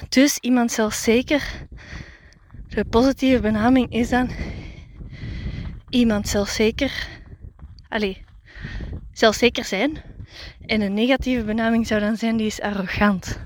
Dus 0.09 0.37
iemand 0.37 0.71
zelfzeker, 0.71 1.67
de 2.67 2.85
positieve 2.85 3.41
benaming 3.41 3.91
is 3.91 4.09
dan 4.09 4.31
iemand 5.89 6.27
zelfzeker, 6.27 7.07
allez, 7.87 8.17
zelfzeker 9.11 9.65
zijn. 9.65 10.01
En 10.65 10.81
een 10.81 10.93
negatieve 10.93 11.43
benaming 11.43 11.87
zou 11.87 11.99
dan 11.99 12.17
zijn 12.17 12.37
die 12.37 12.45
is 12.45 12.61
arrogant. 12.61 13.39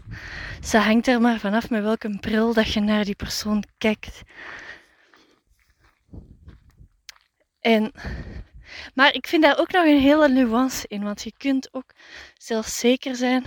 Ze 0.62 0.78
hangt 0.78 1.08
er 1.08 1.22
maar 1.22 1.40
vanaf 1.40 1.70
met 1.70 1.84
welke 1.84 2.18
bril 2.20 2.54
dat 2.54 2.74
je 2.74 2.80
naar 2.80 3.06
die 3.06 3.16
persoon 3.16 3.64
kijkt. 3.78 4.22
En 7.60 7.92
maar 8.94 9.13
ik 9.13 9.27
vind 9.27 9.44
daar 9.44 9.58
ook 9.60 9.72
nog 9.72 9.86
een 9.86 10.00
hele 10.00 10.29
nuance 10.29 10.88
in, 10.88 11.03
want 11.03 11.24
je 11.24 11.34
kunt 11.38 11.74
ook 11.74 11.91
zelfzeker 12.38 13.15
zijn, 13.15 13.46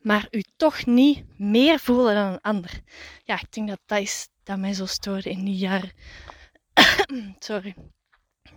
maar 0.00 0.26
u 0.30 0.42
toch 0.56 0.86
niet 0.86 1.24
meer 1.38 1.78
voelen 1.78 2.14
dan 2.14 2.32
een 2.32 2.40
ander. 2.40 2.80
Ja, 3.24 3.34
ik 3.34 3.52
denk 3.52 3.68
dat 3.68 3.80
dat 3.86 3.98
is 3.98 4.28
dat 4.42 4.58
mij 4.58 4.72
zo 4.72 4.86
stoorde 4.86 5.30
in 5.30 5.44
die 5.44 5.56
jaren. 5.56 5.92
Sorry. 7.38 7.74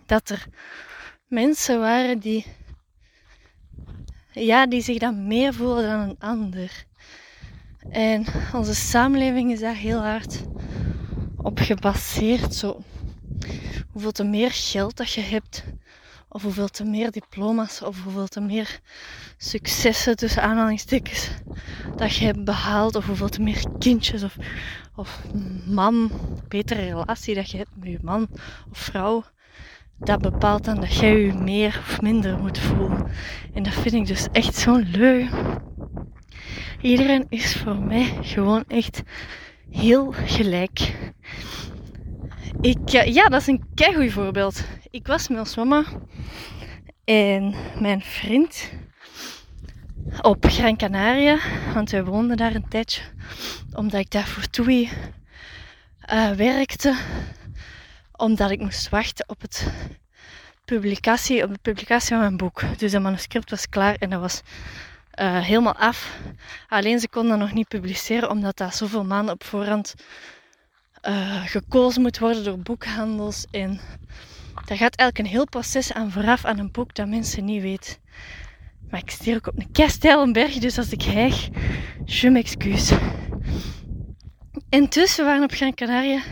Dat 0.06 0.28
er 0.28 0.46
mensen 1.26 1.80
waren 1.80 2.18
die, 2.18 2.46
ja, 4.32 4.66
die 4.66 4.82
zich 4.82 4.98
dan 4.98 5.26
meer 5.26 5.54
voelen 5.54 5.88
dan 5.88 6.00
een 6.00 6.18
ander. 6.18 6.84
En 7.90 8.26
onze 8.52 8.74
samenleving 8.74 9.52
is 9.52 9.60
daar 9.60 9.74
heel 9.74 10.02
hard 10.02 10.42
op 11.36 11.58
gebaseerd. 11.58 12.54
Zo 12.54 12.82
hoeveel 13.92 14.12
te 14.12 14.24
meer 14.24 14.50
geld 14.52 14.96
dat 14.96 15.12
je 15.12 15.20
hebt, 15.20 15.64
of 16.28 16.42
hoeveel 16.42 16.68
te 16.68 16.84
meer 16.84 17.10
diploma's, 17.10 17.82
of 17.82 18.02
hoeveel 18.02 18.26
te 18.26 18.40
meer 18.40 18.80
successen 19.36 20.16
tussen 20.16 20.42
aanhalingstekens 20.42 21.30
dat 21.96 22.16
je 22.16 22.24
hebt 22.24 22.44
behaald, 22.44 22.96
of 22.96 23.06
hoeveel 23.06 23.28
te 23.28 23.42
meer 23.42 23.64
kindjes 23.78 24.22
of, 24.22 24.36
of 24.94 25.22
man, 25.66 26.10
betere 26.48 26.80
relatie 26.80 27.34
dat 27.34 27.50
je 27.50 27.56
hebt 27.56 27.70
met 27.74 27.88
je 27.88 27.98
man 28.02 28.28
of 28.70 28.78
vrouw, 28.78 29.24
dat 29.98 30.20
bepaalt 30.20 30.64
dan 30.64 30.80
dat 30.80 30.94
jij 30.94 31.16
je 31.20 31.32
meer 31.32 31.82
of 31.88 32.00
minder 32.00 32.38
moet 32.38 32.58
voelen. 32.58 33.06
En 33.52 33.62
dat 33.62 33.72
vind 33.72 33.94
ik 33.94 34.06
dus 34.06 34.26
echt 34.32 34.54
zo'n 34.54 34.90
leu. 34.90 35.28
Iedereen 36.80 37.26
is 37.28 37.56
voor 37.56 37.76
mij 37.76 38.18
gewoon 38.22 38.64
echt 38.68 39.02
heel 39.70 40.12
gelijk. 40.12 40.94
Ik, 42.64 42.88
ja, 42.88 43.28
dat 43.28 43.40
is 43.40 43.46
een 43.46 43.64
keigoed 43.74 44.12
voorbeeld. 44.12 44.64
Ik 44.90 45.06
was 45.06 45.28
met 45.28 45.38
ons 45.38 45.56
mama 45.56 45.84
en 47.04 47.54
mijn 47.80 48.02
vriend 48.02 48.70
op 50.20 50.44
Gran 50.46 50.76
Canaria, 50.76 51.38
want 51.74 51.90
wij 51.90 52.04
woonden 52.04 52.36
daar 52.36 52.54
een 52.54 52.68
tijdje, 52.68 53.02
omdat 53.74 54.00
ik 54.00 54.10
daar 54.10 54.26
voor 54.26 54.50
TUI 54.50 54.90
uh, 56.12 56.30
werkte, 56.30 56.96
omdat 58.16 58.50
ik 58.50 58.60
moest 58.60 58.88
wachten 58.88 59.28
op, 59.28 59.40
het 59.40 59.72
publicatie, 60.64 61.42
op 61.42 61.52
de 61.52 61.58
publicatie 61.62 62.08
van 62.08 62.18
mijn 62.18 62.36
boek. 62.36 62.62
Dus 62.78 62.92
het 62.92 63.02
manuscript 63.02 63.50
was 63.50 63.68
klaar 63.68 63.94
en 63.98 64.10
dat 64.10 64.20
was 64.20 64.42
uh, 65.20 65.40
helemaal 65.40 65.76
af. 65.76 66.18
Alleen 66.68 67.00
ze 67.00 67.08
konden 67.08 67.38
nog 67.38 67.52
niet 67.52 67.68
publiceren, 67.68 68.30
omdat 68.30 68.56
dat 68.56 68.74
zoveel 68.74 69.04
maanden 69.04 69.34
op 69.34 69.44
voorhand 69.44 69.94
uh, 71.08 71.46
gekozen 71.46 72.02
moet 72.02 72.18
worden 72.18 72.44
door 72.44 72.58
boekhandels. 72.58 73.46
En 73.50 73.80
daar 74.64 74.76
gaat 74.76 74.96
eigenlijk 74.96 75.18
een 75.18 75.26
heel 75.26 75.48
proces 75.48 75.92
aan 75.92 76.10
vooraf 76.10 76.44
aan 76.44 76.58
een 76.58 76.70
boek 76.70 76.94
dat 76.94 77.08
mensen 77.08 77.44
niet 77.44 77.62
weten. 77.62 77.96
Maar 78.90 79.00
ik 79.00 79.10
stier 79.10 79.36
ook 79.36 79.46
op 79.46 79.58
een 79.58 79.72
kasteel 79.72 80.32
berg, 80.32 80.54
dus 80.58 80.78
als 80.78 80.92
ik 80.92 81.02
hijg, 81.02 81.48
je 82.04 82.30
m'excuse. 82.30 82.98
Intussen 84.68 85.24
waren 85.24 85.40
we 85.40 85.44
op 85.44 85.54
Gran 85.54 85.74
Canaria 85.74 86.22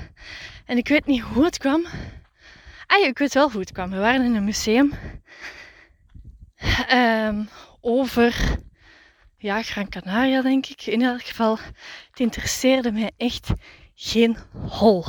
en 0.67 0.77
ik 0.77 0.89
weet 0.89 1.07
niet 1.07 1.21
hoe 1.21 1.45
het 1.45 1.59
kwam. 1.59 1.87
Ah 2.87 3.01
ja, 3.01 3.07
ik 3.07 3.19
weet 3.19 3.35
wel 3.35 3.51
hoe 3.51 3.61
het 3.61 3.73
kwam. 3.73 3.91
We 3.91 3.99
waren 3.99 4.25
in 4.25 4.35
een 4.35 4.45
museum 4.45 4.93
um, 6.93 7.49
over 7.81 8.59
ja, 9.39 9.63
Gran 9.63 9.89
Canaria, 9.89 10.43
denk 10.43 10.67
ik. 10.67 10.87
In 10.87 11.03
elk 11.03 11.23
geval, 11.23 11.59
het 12.11 12.21
interesseerde 12.21 12.93
mij 12.93 13.11
echt 13.17 13.51
geen 14.05 14.37
hol. 14.69 15.05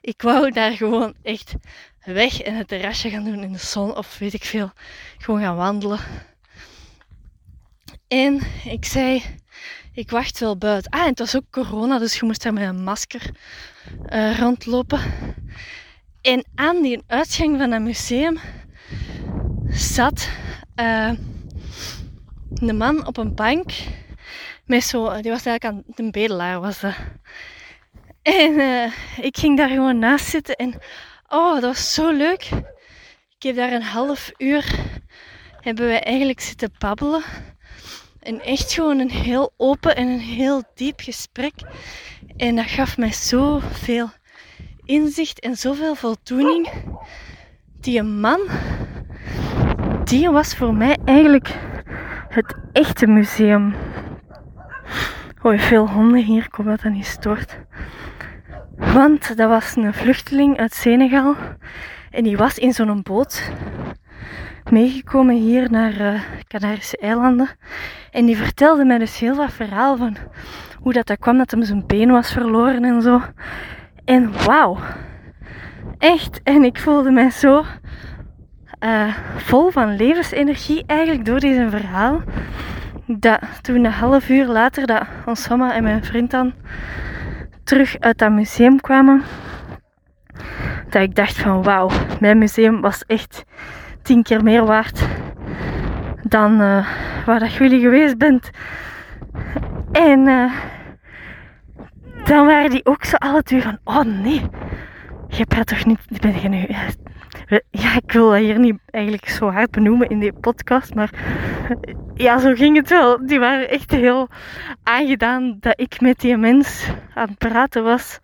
Ik 0.00 0.22
wou 0.22 0.50
daar 0.50 0.72
gewoon 0.72 1.14
echt 1.22 1.54
weg 2.04 2.40
en 2.40 2.56
het 2.56 2.68
terrasje 2.68 3.10
gaan 3.10 3.24
doen 3.24 3.42
in 3.42 3.52
de 3.52 3.58
zon 3.58 3.96
of 3.96 4.18
weet 4.18 4.34
ik 4.34 4.44
veel. 4.44 4.70
Gewoon 5.18 5.40
gaan 5.40 5.56
wandelen. 5.56 5.98
En 8.08 8.40
ik 8.64 8.84
zei, 8.84 9.22
ik 9.92 10.10
wacht 10.10 10.38
wel 10.38 10.56
buiten. 10.56 10.90
Ah, 10.90 11.00
en 11.00 11.08
het 11.08 11.18
was 11.18 11.36
ook 11.36 11.50
corona, 11.50 11.98
dus 11.98 12.18
je 12.18 12.26
moest 12.26 12.42
daar 12.42 12.52
met 12.52 12.68
een 12.68 12.82
masker 12.82 13.30
uh, 14.12 14.38
rondlopen. 14.38 15.00
En 16.20 16.44
aan 16.54 16.82
die 16.82 17.02
uitgang 17.06 17.58
van 17.58 17.70
het 17.70 17.82
museum 17.82 18.38
zat 19.68 20.28
uh, 20.76 21.12
een 22.54 22.76
man 22.76 23.06
op 23.06 23.16
een 23.16 23.34
bank. 23.34 23.72
Met 24.64 24.84
zo, 24.84 25.20
die 25.20 25.30
was 25.30 25.44
eigenlijk 25.44 25.64
aan 25.64 25.82
de 25.86 26.10
bedelaar 26.10 26.60
was 26.60 26.80
dat. 26.80 26.94
En 28.26 28.58
uh, 28.58 28.92
ik 29.20 29.36
ging 29.36 29.56
daar 29.56 29.68
gewoon 29.68 29.98
naast 29.98 30.26
zitten 30.26 30.56
en 30.56 30.74
oh, 31.28 31.54
dat 31.54 31.62
was 31.62 31.94
zo 31.94 32.10
leuk. 32.10 32.48
Ik 33.36 33.42
heb 33.42 33.56
daar 33.56 33.72
een 33.72 33.82
half 33.82 34.32
uur, 34.38 34.64
hebben 35.60 35.86
wij 35.86 36.00
eigenlijk 36.00 36.40
zitten 36.40 36.70
babbelen. 36.78 37.22
En 38.20 38.40
echt 38.40 38.72
gewoon 38.72 38.98
een 38.98 39.10
heel 39.10 39.52
open 39.56 39.96
en 39.96 40.08
een 40.08 40.18
heel 40.18 40.62
diep 40.74 41.00
gesprek. 41.00 41.52
En 42.36 42.56
dat 42.56 42.64
gaf 42.64 42.96
mij 42.96 43.12
zoveel 43.12 44.08
inzicht 44.84 45.40
en 45.40 45.56
zoveel 45.56 45.94
voldoening. 45.94 46.68
Die 47.80 48.02
man, 48.02 48.40
die 50.04 50.30
was 50.30 50.54
voor 50.54 50.74
mij 50.74 50.96
eigenlijk 51.04 51.54
het 52.28 52.56
echte 52.72 53.06
museum. 53.06 53.74
Hoi, 55.38 55.58
veel 55.58 55.88
honden 55.88 56.24
hier, 56.24 56.44
ik 56.44 56.64
dat 56.64 56.80
dat 56.80 56.92
niet 56.92 57.06
stoort. 57.06 57.58
Want 58.78 59.36
dat 59.36 59.48
was 59.48 59.76
een 59.76 59.94
vluchteling 59.94 60.58
uit 60.58 60.74
Senegal. 60.74 61.34
En 62.10 62.24
die 62.24 62.36
was 62.36 62.58
in 62.58 62.72
zo'n 62.72 63.02
boot 63.02 63.50
meegekomen 64.70 65.34
hier 65.34 65.70
naar 65.70 66.00
uh, 66.00 66.20
Canarische 66.48 66.98
eilanden. 66.98 67.48
En 68.10 68.26
die 68.26 68.36
vertelde 68.36 68.84
mij 68.84 68.98
dus 68.98 69.18
heel 69.18 69.36
wat 69.36 69.52
verhaal 69.52 69.96
van 69.96 70.16
hoe 70.80 70.92
dat, 70.92 71.06
dat 71.06 71.18
kwam 71.18 71.38
dat 71.38 71.50
hem 71.50 71.62
zijn 71.62 71.86
been 71.86 72.10
was 72.10 72.32
verloren 72.32 72.84
en 72.84 73.02
zo. 73.02 73.22
En 74.04 74.44
wauw. 74.44 74.78
Echt. 75.98 76.40
En 76.42 76.64
ik 76.64 76.78
voelde 76.78 77.10
mij 77.10 77.30
zo 77.30 77.64
uh, 78.80 79.16
vol 79.36 79.70
van 79.70 79.96
levensenergie 79.96 80.84
eigenlijk 80.86 81.24
door 81.24 81.40
deze 81.40 81.66
verhaal. 81.70 82.22
Dat 83.06 83.40
toen 83.60 83.84
een 83.84 83.92
half 83.92 84.28
uur 84.28 84.46
later 84.46 84.86
dat 84.86 85.02
ons 85.26 85.48
mama 85.48 85.74
en 85.74 85.82
mijn 85.82 86.04
vriend 86.04 86.30
dan 86.30 86.52
terug 87.66 87.98
uit 87.98 88.18
dat 88.18 88.30
museum 88.30 88.80
kwamen, 88.80 89.22
dat 90.88 91.02
ik 91.02 91.14
dacht 91.14 91.38
van 91.38 91.62
wauw, 91.62 91.90
mijn 92.20 92.38
museum 92.38 92.80
was 92.80 93.04
echt 93.06 93.44
tien 94.02 94.22
keer 94.22 94.42
meer 94.42 94.64
waard 94.64 95.06
dan 96.22 96.60
uh, 96.60 96.86
waar 97.26 97.38
dat 97.38 97.52
jullie 97.52 97.80
geweest 97.80 98.18
bent. 98.18 98.50
En 99.92 100.26
uh, 100.26 100.52
dan 102.24 102.46
waren 102.46 102.70
die 102.70 102.84
ook 102.84 103.04
zo 103.04 103.16
alle 103.16 103.42
twee 103.42 103.62
van, 103.62 103.78
oh 103.84 104.02
nee, 104.02 104.42
je 105.28 105.46
praat 105.46 105.66
toch 105.66 105.84
niet, 105.84 106.00
ben 106.20 106.40
je 106.40 106.48
nu, 106.48 106.66
ja, 107.70 107.96
ik 107.96 108.12
wil 108.12 108.30
dat 108.30 108.38
hier 108.38 108.58
niet 108.58 108.78
eigenlijk 108.86 109.28
zo 109.28 109.50
hard 109.50 109.70
benoemen 109.70 110.08
in 110.08 110.18
die 110.18 110.32
podcast, 110.32 110.94
maar 110.94 111.10
ja, 112.14 112.38
zo 112.38 112.54
ging 112.54 112.76
het 112.76 112.88
wel. 112.88 113.26
Die 113.26 113.38
waren 113.38 113.68
echt 113.68 113.90
heel 113.90 114.28
aangedaan 114.82 115.56
dat 115.60 115.80
ik 115.80 116.00
met 116.00 116.20
die 116.20 116.36
mens 116.36 116.88
aan 117.14 117.28
het 117.28 117.38
praten 117.38 117.82
was. 117.82 118.18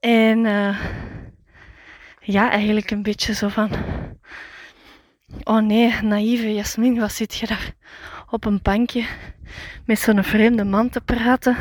En 0.00 0.44
uh, 0.44 0.78
ja, 2.20 2.50
eigenlijk 2.50 2.90
een 2.90 3.02
beetje 3.02 3.34
zo 3.34 3.48
van, 3.48 3.70
oh 5.42 5.60
nee, 5.60 5.94
naïeve 6.02 6.54
Jasmin, 6.54 7.00
wat 7.00 7.12
zit 7.12 7.34
je 7.34 7.46
daar 7.46 7.72
op 8.30 8.44
een 8.44 8.60
bankje 8.62 9.04
met 9.84 9.98
zo'n 9.98 10.24
vreemde 10.24 10.64
man 10.64 10.88
te 10.88 11.00
praten. 11.00 11.56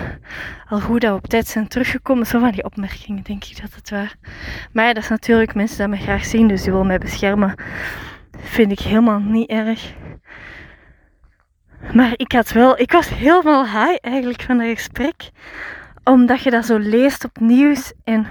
Al 0.70 0.80
goed 0.80 1.02
dat 1.02 1.12
we 1.12 1.18
op 1.18 1.28
tijd 1.28 1.48
zijn 1.48 1.68
teruggekomen. 1.68 2.26
Zo 2.26 2.40
van 2.40 2.52
die 2.52 2.64
opmerkingen 2.64 3.24
denk 3.24 3.44
ik 3.44 3.62
dat 3.62 3.76
het 3.76 3.90
waar. 3.90 4.16
Maar 4.72 4.86
ja, 4.86 4.94
dat 4.94 5.04
is 5.04 5.10
natuurlijk 5.10 5.56
mensen 5.56 5.78
die 5.78 5.88
mij 5.88 6.00
graag 6.00 6.26
zien, 6.26 6.48
dus 6.48 6.62
die 6.62 6.72
willen 6.72 6.88
mij 6.88 6.98
beschermen. 6.98 7.56
Vind 8.38 8.72
ik 8.72 8.80
helemaal 8.80 9.20
niet 9.20 9.50
erg. 9.50 9.94
Maar 11.94 12.14
ik 12.16 12.32
had 12.32 12.52
wel, 12.52 12.80
ik 12.80 12.92
was 12.92 13.10
helemaal 13.10 13.66
high 13.66 13.98
eigenlijk 14.02 14.42
van 14.42 14.60
het 14.60 14.78
gesprek. 14.78 15.30
Omdat 16.04 16.42
je 16.42 16.50
dat 16.50 16.66
zo 16.66 16.78
leest 16.78 17.24
op 17.24 17.40
nieuws. 17.40 17.94
En 18.04 18.28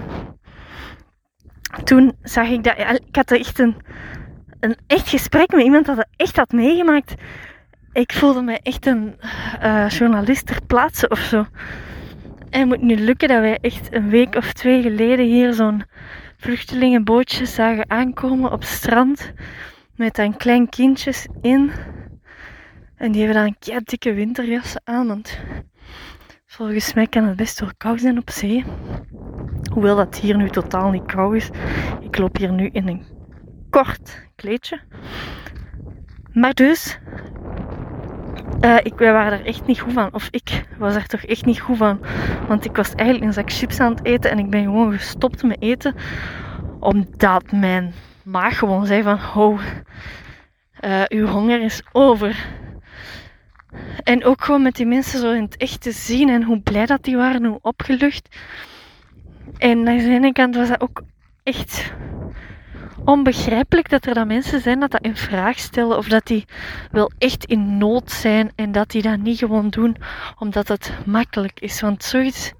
toen 1.83 2.15
zag 2.21 2.47
ik 2.47 2.63
dat, 2.63 2.77
ik 3.07 3.15
had 3.15 3.31
echt 3.31 3.59
een, 3.59 3.75
een 4.59 4.77
echt 4.87 5.09
gesprek 5.09 5.51
met 5.51 5.63
iemand 5.63 5.85
dat 5.85 5.97
het 5.97 6.07
echt 6.15 6.35
had 6.35 6.51
meegemaakt 6.51 7.13
ik 7.97 8.13
voelde 8.13 8.41
me 8.41 8.59
echt 8.63 8.85
een 8.85 9.15
uh, 9.63 9.89
journalist 9.89 10.45
ter 10.45 10.61
plaatse 10.67 11.07
of 11.09 11.19
zo. 11.19 11.45
En 12.49 12.59
het 12.59 12.67
moet 12.67 12.81
nu 12.81 12.95
lukken 12.95 13.27
dat 13.27 13.39
wij 13.39 13.57
echt 13.61 13.93
een 13.93 14.09
week 14.09 14.35
of 14.35 14.53
twee 14.53 14.81
geleden 14.81 15.25
hier 15.25 15.53
zo'n 15.53 15.83
vluchtelingenbootje 16.37 17.45
zagen 17.45 17.89
aankomen 17.89 18.51
op 18.51 18.63
strand. 18.63 19.31
Met 19.95 20.15
dan 20.15 20.37
klein 20.37 20.69
kindjes 20.69 21.27
in. 21.41 21.71
En 22.95 23.11
die 23.11 23.23
hebben 23.23 23.41
dan 23.41 23.47
een 23.47 23.59
kei 23.59 23.79
dikke 23.83 24.13
winterjassen 24.13 24.81
aan. 24.83 25.07
Want 25.07 25.39
volgens 26.45 26.93
mij 26.93 27.07
kan 27.07 27.23
het 27.23 27.35
best 27.35 27.59
wel 27.59 27.71
koud 27.77 28.01
zijn 28.01 28.17
op 28.17 28.29
zee. 28.29 28.63
Hoewel 29.73 29.95
dat 29.95 30.17
hier 30.17 30.37
nu 30.37 30.49
totaal 30.49 30.89
niet 30.89 31.05
koud 31.05 31.35
is. 31.35 31.49
Ik 32.01 32.17
loop 32.17 32.37
hier 32.37 32.51
nu 32.51 32.69
in 32.71 32.87
een 32.87 33.05
kort 33.69 34.27
kleedje. 34.35 34.79
Maar 36.33 36.53
dus, 36.53 36.99
uh, 38.61 38.75
ik, 38.83 38.93
wij 38.97 39.11
waren 39.11 39.39
er 39.39 39.45
echt 39.45 39.65
niet 39.65 39.79
goed 39.79 39.93
van. 39.93 40.13
Of 40.13 40.27
ik 40.31 40.65
was 40.77 40.95
er 40.95 41.07
toch 41.07 41.23
echt 41.23 41.45
niet 41.45 41.59
goed 41.59 41.77
van. 41.77 41.99
Want 42.47 42.65
ik 42.65 42.75
was 42.75 42.93
eigenlijk 42.95 43.27
een 43.27 43.33
zak 43.33 43.51
chips 43.51 43.79
aan 43.79 43.91
het 43.91 44.05
eten 44.05 44.31
en 44.31 44.39
ik 44.39 44.49
ben 44.49 44.63
gewoon 44.63 44.93
gestopt 44.93 45.43
met 45.43 45.61
eten. 45.61 45.95
Omdat 46.79 47.51
mijn 47.51 47.93
maag 48.23 48.57
gewoon 48.57 48.85
zei 48.85 49.03
van, 49.03 49.19
oh, 49.35 49.61
uw 51.07 51.25
honger 51.25 51.61
is 51.61 51.81
over. 51.91 52.45
En 54.03 54.25
ook 54.25 54.43
gewoon 54.43 54.61
met 54.61 54.75
die 54.75 54.85
mensen 54.85 55.19
zo 55.19 55.31
in 55.31 55.43
het 55.43 55.57
echt 55.57 55.81
te 55.81 55.91
zien 55.91 56.29
en 56.29 56.43
hoe 56.43 56.59
blij 56.61 56.85
dat 56.85 57.03
die 57.03 57.17
waren, 57.17 57.45
hoe 57.45 57.59
opgelucht. 57.61 58.37
En 59.57 59.87
aan 59.87 59.97
de 59.97 60.09
ene 60.09 60.31
kant 60.31 60.55
was 60.55 60.67
dat 60.67 60.81
ook 60.81 61.03
echt 61.43 61.93
onbegrijpelijk 63.05 63.89
dat 63.89 64.05
er 64.05 64.13
dan 64.13 64.27
mensen 64.27 64.61
zijn 64.61 64.79
dat 64.79 64.91
dat 64.91 65.01
in 65.01 65.15
vraag 65.15 65.59
stellen 65.59 65.97
of 65.97 66.07
dat 66.07 66.25
die 66.25 66.45
wel 66.91 67.11
echt 67.17 67.45
in 67.45 67.77
nood 67.77 68.11
zijn 68.11 68.51
en 68.55 68.71
dat 68.71 68.89
die 68.89 69.01
dat 69.01 69.17
niet 69.19 69.37
gewoon 69.37 69.69
doen 69.69 69.97
omdat 70.37 70.67
het 70.67 70.93
makkelijk 71.05 71.59
is. 71.59 71.81
Want 71.81 72.03
zoiets, 72.03 72.53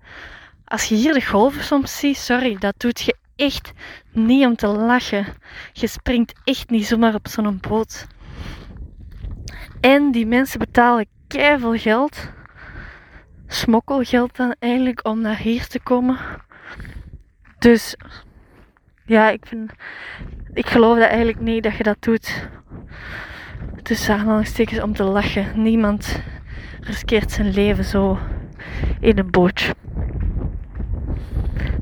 als 0.65 0.83
je 0.83 0.95
hier 0.95 1.13
de 1.13 1.25
golven 1.25 1.63
soms 1.63 1.99
ziet, 1.99 2.17
sorry, 2.17 2.57
dat 2.57 2.73
doet 2.77 3.01
je 3.01 3.15
echt 3.35 3.71
niet 4.11 4.45
om 4.45 4.55
te 4.55 4.67
lachen. 4.67 5.25
Je 5.73 5.87
springt 5.87 6.33
echt 6.43 6.69
niet 6.69 6.85
zomaar 6.85 7.13
op 7.13 7.27
zo'n 7.27 7.59
boot. 7.67 8.07
En 9.81 10.11
die 10.11 10.25
mensen 10.25 10.59
betalen 10.59 11.07
keihard 11.27 11.81
geld, 11.81 12.29
smokkelgeld 13.47 14.35
dan 14.35 14.55
eigenlijk, 14.59 15.07
om 15.07 15.21
naar 15.21 15.37
hier 15.37 15.67
te 15.67 15.79
komen. 15.79 16.17
Dus 17.59 17.95
ja, 19.07 19.29
ik 19.29 19.45
vind, 19.45 19.71
ik 20.53 20.67
geloof 20.67 20.97
dat 20.97 21.07
eigenlijk 21.07 21.39
niet 21.39 21.63
dat 21.63 21.77
je 21.77 21.83
dat 21.83 22.01
doet. 22.01 22.47
Tussen 23.83 24.13
aanhalingstekens 24.13 24.81
om 24.81 24.93
te 24.93 25.03
lachen. 25.03 25.61
Niemand 25.61 26.21
riskeert 26.79 27.31
zijn 27.31 27.53
leven 27.53 27.83
zo 27.83 28.19
in 28.99 29.17
een 29.17 29.31
bootje. 29.31 29.75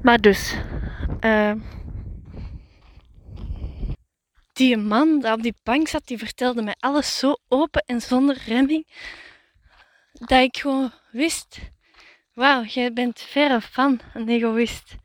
Maar 0.02 0.22
dus, 0.22 0.58
uh, 1.22 1.52
die 4.54 4.78
man 4.78 5.20
die 5.20 5.32
op 5.32 5.42
die 5.42 5.56
bank 5.64 5.88
zat, 5.88 6.08
die 6.08 6.18
vertelde 6.18 6.62
mij 6.62 6.76
alles 6.80 7.20
zo 7.20 7.36
open 7.48 7.84
en 7.86 8.02
zonder 8.02 8.38
remming, 8.48 8.88
dat 10.14 10.42
ik 10.42 10.58
gewoon 10.58 10.92
wist, 11.12 11.60
wauw, 12.34 12.64
jij 12.64 12.94
bent 12.94 13.20
verre 13.20 13.62
van 13.62 14.00
een 14.14 14.30
egoïst. 14.30 14.96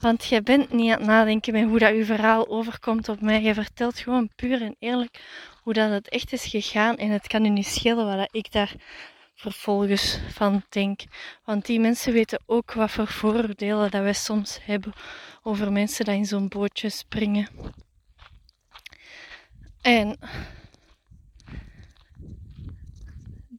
Want 0.00 0.24
jij 0.24 0.42
bent 0.42 0.72
niet 0.72 0.92
aan 0.92 0.98
het 0.98 1.06
nadenken 1.06 1.52
met 1.52 1.64
hoe 1.64 1.78
dat 1.78 1.96
je 1.96 2.04
verhaal 2.04 2.48
overkomt 2.48 3.08
op 3.08 3.20
mij. 3.20 3.42
Je 3.42 3.54
vertelt 3.54 3.98
gewoon 3.98 4.30
puur 4.36 4.62
en 4.62 4.76
eerlijk 4.78 5.20
hoe 5.62 5.72
dat 5.72 5.90
het 5.90 6.08
echt 6.08 6.32
is 6.32 6.44
gegaan. 6.44 6.96
En 6.96 7.10
het 7.10 7.26
kan 7.26 7.44
je 7.44 7.50
niet 7.50 7.66
schelen 7.66 8.16
wat 8.16 8.28
ik 8.30 8.52
daar 8.52 8.74
vervolgens 9.34 10.18
van 10.28 10.62
denk. 10.68 11.00
Want 11.44 11.66
die 11.66 11.80
mensen 11.80 12.12
weten 12.12 12.42
ook 12.46 12.72
wat 12.72 12.90
voor 12.90 13.06
vooroordelen 13.06 13.90
dat 13.90 14.02
wij 14.02 14.12
soms 14.12 14.58
hebben 14.62 14.92
over 15.42 15.72
mensen 15.72 16.04
die 16.04 16.14
in 16.14 16.24
zo'n 16.24 16.48
bootje 16.48 16.88
springen. 16.88 17.48
En 19.80 20.18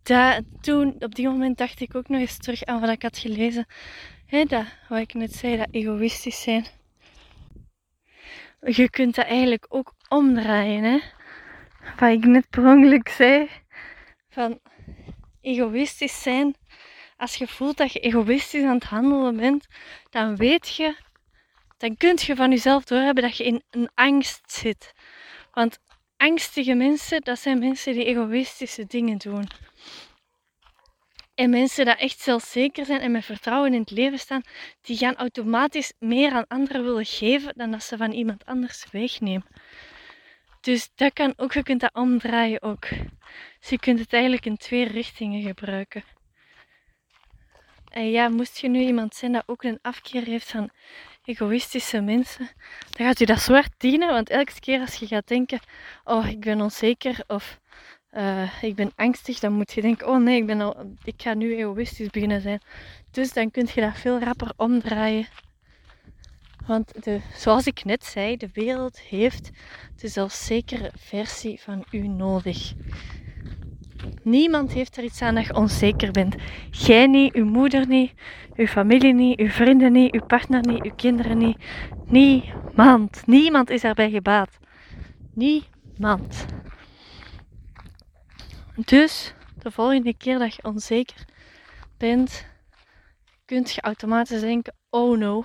dat, 0.03 0.43
toen, 0.61 0.95
op 0.99 1.15
die 1.15 1.27
moment 1.27 1.57
dacht 1.57 1.79
ik 1.79 1.95
ook 1.95 2.09
nog 2.09 2.19
eens 2.19 2.37
terug 2.37 2.63
aan 2.63 2.79
wat 2.79 2.89
ik 2.89 3.01
had 3.01 3.17
gelezen 3.17 3.65
Dat, 4.31 4.65
wat 4.89 4.99
ik 4.99 5.13
net 5.13 5.33
zei, 5.33 5.57
dat 5.57 5.67
egoïstisch 5.71 6.41
zijn. 6.41 6.65
Je 8.61 8.89
kunt 8.89 9.15
dat 9.15 9.25
eigenlijk 9.25 9.65
ook 9.69 9.93
omdraaien. 10.07 10.83
Hè? 10.83 10.99
Wat 11.99 12.11
ik 12.11 12.25
net 12.25 12.49
per 12.49 12.65
ongeluk 12.65 13.09
zei. 13.09 13.49
Van 14.29 14.59
egoïstisch 15.41 16.21
zijn. 16.21 16.55
Als 17.17 17.35
je 17.35 17.47
voelt 17.47 17.77
dat 17.77 17.93
je 17.93 17.99
egoïstisch 17.99 18.63
aan 18.63 18.73
het 18.75 18.83
handelen 18.83 19.37
bent, 19.37 19.67
dan 20.09 20.35
weet 20.35 20.75
je, 20.75 20.95
dan 21.77 21.97
kun 21.97 22.17
je 22.21 22.35
van 22.35 22.49
jezelf 22.49 22.83
doorhebben 22.83 23.23
dat 23.23 23.37
je 23.37 23.43
in 23.43 23.63
een 23.69 23.89
angst 23.93 24.51
zit. 24.51 24.93
Want 25.51 25.79
angstige 26.17 26.73
mensen, 26.73 27.21
dat 27.21 27.39
zijn 27.39 27.59
mensen 27.59 27.93
die 27.93 28.05
egoïstische 28.05 28.85
dingen 28.85 29.17
doen. 29.17 29.47
En 31.41 31.49
mensen 31.49 31.85
die 31.85 31.95
echt 31.95 32.19
zelfzeker 32.19 32.85
zijn 32.85 32.99
en 32.99 33.11
met 33.11 33.25
vertrouwen 33.25 33.73
in 33.73 33.79
het 33.79 33.91
leven 33.91 34.19
staan, 34.19 34.41
die 34.81 34.97
gaan 34.97 35.15
automatisch 35.15 35.93
meer 35.99 36.31
aan 36.31 36.47
anderen 36.47 36.83
willen 36.83 37.05
geven 37.05 37.53
dan 37.55 37.71
dat 37.71 37.83
ze 37.83 37.97
van 37.97 38.11
iemand 38.11 38.45
anders 38.45 38.85
wegnemen. 38.91 39.45
Dus 40.59 40.89
dat 40.95 41.13
kan 41.13 41.33
ook, 41.37 41.53
je 41.53 41.63
kunt 41.63 41.81
dat 41.81 41.93
omdraaien 41.93 42.61
ook. 42.61 42.87
Dus 43.59 43.69
je 43.69 43.79
kunt 43.79 43.99
het 43.99 44.13
eigenlijk 44.13 44.45
in 44.45 44.57
twee 44.57 44.87
richtingen 44.87 45.41
gebruiken. 45.41 46.03
En 47.89 48.11
ja, 48.11 48.29
moest 48.29 48.57
je 48.57 48.69
nu 48.69 48.79
iemand 48.79 49.15
zijn 49.15 49.31
dat 49.31 49.43
ook 49.45 49.63
een 49.63 49.79
afkeer 49.81 50.23
heeft 50.23 50.51
van 50.51 50.69
egoïstische 51.23 52.01
mensen, 52.01 52.49
dan 52.89 53.05
gaat 53.05 53.19
u 53.19 53.25
dat 53.25 53.39
zwart 53.39 53.73
dienen. 53.77 54.09
Want 54.09 54.29
elke 54.29 54.59
keer 54.59 54.79
als 54.79 54.95
je 54.95 55.07
gaat 55.07 55.27
denken, 55.27 55.59
oh 56.03 56.27
ik 56.27 56.39
ben 56.39 56.61
onzeker 56.61 57.23
of 57.27 57.59
uh, 58.17 58.63
ik 58.63 58.75
ben 58.75 58.91
angstig, 58.95 59.39
dan 59.39 59.53
moet 59.53 59.71
je 59.71 59.81
denken, 59.81 60.07
oh 60.07 60.17
nee, 60.17 60.37
ik, 60.37 60.45
ben 60.45 60.61
al, 60.61 60.95
ik 61.03 61.21
ga 61.21 61.33
nu 61.33 61.55
egoïstisch 61.55 62.09
beginnen 62.09 62.41
zijn. 62.41 62.61
Dus 63.11 63.33
dan 63.33 63.51
kun 63.51 63.67
je 63.73 63.81
dat 63.81 63.97
veel 63.97 64.19
rapper 64.19 64.51
omdraaien. 64.55 65.27
Want 66.65 67.03
de, 67.03 67.19
zoals 67.35 67.65
ik 67.65 67.83
net 67.83 68.05
zei, 68.05 68.37
de 68.37 68.49
wereld 68.53 68.99
heeft 68.99 69.49
de 69.95 70.07
zelfzekere 70.07 70.91
versie 70.97 71.59
van 71.61 71.85
u 71.91 72.07
nodig. 72.07 72.73
Niemand 74.23 74.71
heeft 74.71 74.97
er 74.97 75.03
iets 75.03 75.21
aan 75.21 75.35
dat 75.35 75.45
je 75.45 75.55
onzeker 75.55 76.11
bent. 76.11 76.35
Jij 76.71 77.07
niet, 77.07 77.33
uw 77.33 77.45
moeder 77.45 77.87
niet, 77.87 78.13
uw 78.55 78.65
familie 78.65 79.13
niet, 79.13 79.39
uw 79.39 79.49
vrienden 79.49 79.91
niet, 79.91 80.13
uw 80.13 80.25
partner 80.25 80.67
niet, 80.67 80.83
uw 80.83 80.95
kinderen 80.95 81.37
niet. 81.37 81.57
Niemand. 82.05 83.23
Niemand 83.25 83.69
is 83.69 83.81
daarbij 83.81 84.09
gebaat. 84.09 84.59
Niemand. 85.33 86.45
Dus 88.75 89.33
de 89.57 89.71
volgende 89.71 90.13
keer 90.17 90.39
dat 90.39 90.55
je 90.55 90.63
onzeker 90.63 91.25
bent, 91.97 92.45
kunt 93.45 93.71
je 93.71 93.81
automatisch 93.81 94.39
denken: 94.39 94.73
oh 94.89 95.17
no, 95.17 95.43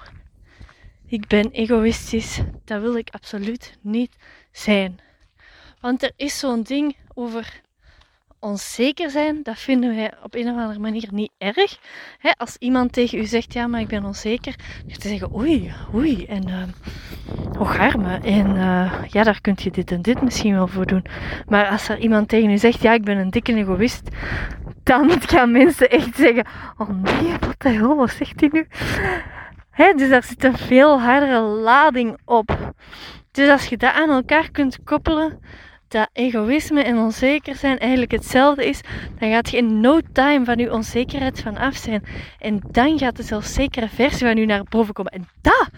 ik 1.07 1.27
ben 1.27 1.51
egoïstisch. 1.51 2.41
Dat 2.65 2.81
wil 2.81 2.97
ik 2.97 3.11
absoluut 3.11 3.79
niet 3.81 4.17
zijn. 4.53 5.01
Want 5.81 6.03
er 6.03 6.12
is 6.17 6.39
zo'n 6.39 6.62
ding 6.62 6.97
over 7.15 7.61
onzeker 8.40 9.11
zijn, 9.11 9.42
dat 9.42 9.59
vinden 9.59 9.94
wij 9.94 10.12
op 10.22 10.35
een 10.35 10.49
of 10.49 10.57
andere 10.57 10.79
manier 10.79 11.09
niet 11.12 11.31
erg. 11.38 11.79
als 12.37 12.57
iemand 12.59 12.92
tegen 12.92 13.18
u 13.18 13.25
zegt, 13.25 13.53
ja, 13.53 13.66
maar 13.66 13.81
ik 13.81 13.88
ben 13.88 14.05
onzeker, 14.05 14.55
dan 14.87 14.99
te 14.99 15.09
zeggen, 15.09 15.35
oei, 15.35 15.72
oei, 15.94 16.25
en 16.25 16.49
uh, 16.49 17.61
oh 17.61 17.79
arme, 17.79 18.18
en 18.18 18.57
uh, 18.57 18.92
ja, 19.09 19.22
daar 19.22 19.40
kunt 19.40 19.62
je 19.62 19.70
dit 19.70 19.90
en 19.90 20.03
dit 20.03 20.22
misschien 20.22 20.55
wel 20.55 20.66
voor 20.66 20.87
doen. 20.87 21.05
Maar 21.49 21.68
als 21.68 21.88
er 21.88 21.99
iemand 21.99 22.29
tegen 22.29 22.51
u 22.51 22.59
zegt, 22.59 22.83
ja, 22.83 22.92
ik 22.92 23.05
ben 23.05 23.18
een 23.18 23.31
dikke 23.31 23.55
egoïst, 23.55 24.09
dan 24.83 25.11
gaan 25.31 25.51
mensen 25.51 25.90
echt 25.90 26.16
zeggen, 26.16 26.46
oh 26.77 26.88
nee, 26.88 27.33
wat 27.40 27.55
de 27.59 27.68
hel, 27.68 27.96
wat 27.96 28.11
zegt 28.11 28.40
hij 28.40 28.51
nu? 28.53 28.66
dus 29.96 30.09
daar 30.09 30.22
zit 30.22 30.44
een 30.44 30.59
veel 30.59 31.01
hardere 31.01 31.40
lading 31.40 32.18
op. 32.25 32.75
Dus 33.31 33.49
als 33.49 33.66
je 33.66 33.77
dat 33.77 33.92
aan 33.92 34.11
elkaar 34.11 34.51
kunt 34.51 34.79
koppelen, 34.85 35.40
dat 35.88 36.09
egoïsme 36.12 36.83
en 36.83 36.96
onzeker 36.96 37.55
zijn 37.55 37.79
eigenlijk 37.79 38.11
hetzelfde 38.11 38.66
is, 38.66 38.81
dan 39.18 39.31
gaat 39.31 39.51
je 39.51 39.57
in 39.57 39.81
no 39.81 40.01
time 40.12 40.44
van 40.44 40.59
je 40.59 40.72
onzekerheid 40.72 41.40
van 41.40 41.57
af 41.57 41.77
zijn. 41.77 42.03
En 42.38 42.61
dan 42.70 42.99
gaat 42.99 43.16
de 43.16 43.22
zelfzekere 43.22 43.88
versie 43.88 44.27
van 44.27 44.37
je 44.37 44.46
naar 44.46 44.64
boven 44.64 44.94
komen. 44.94 45.12
En 45.12 45.29
dat 45.40 45.70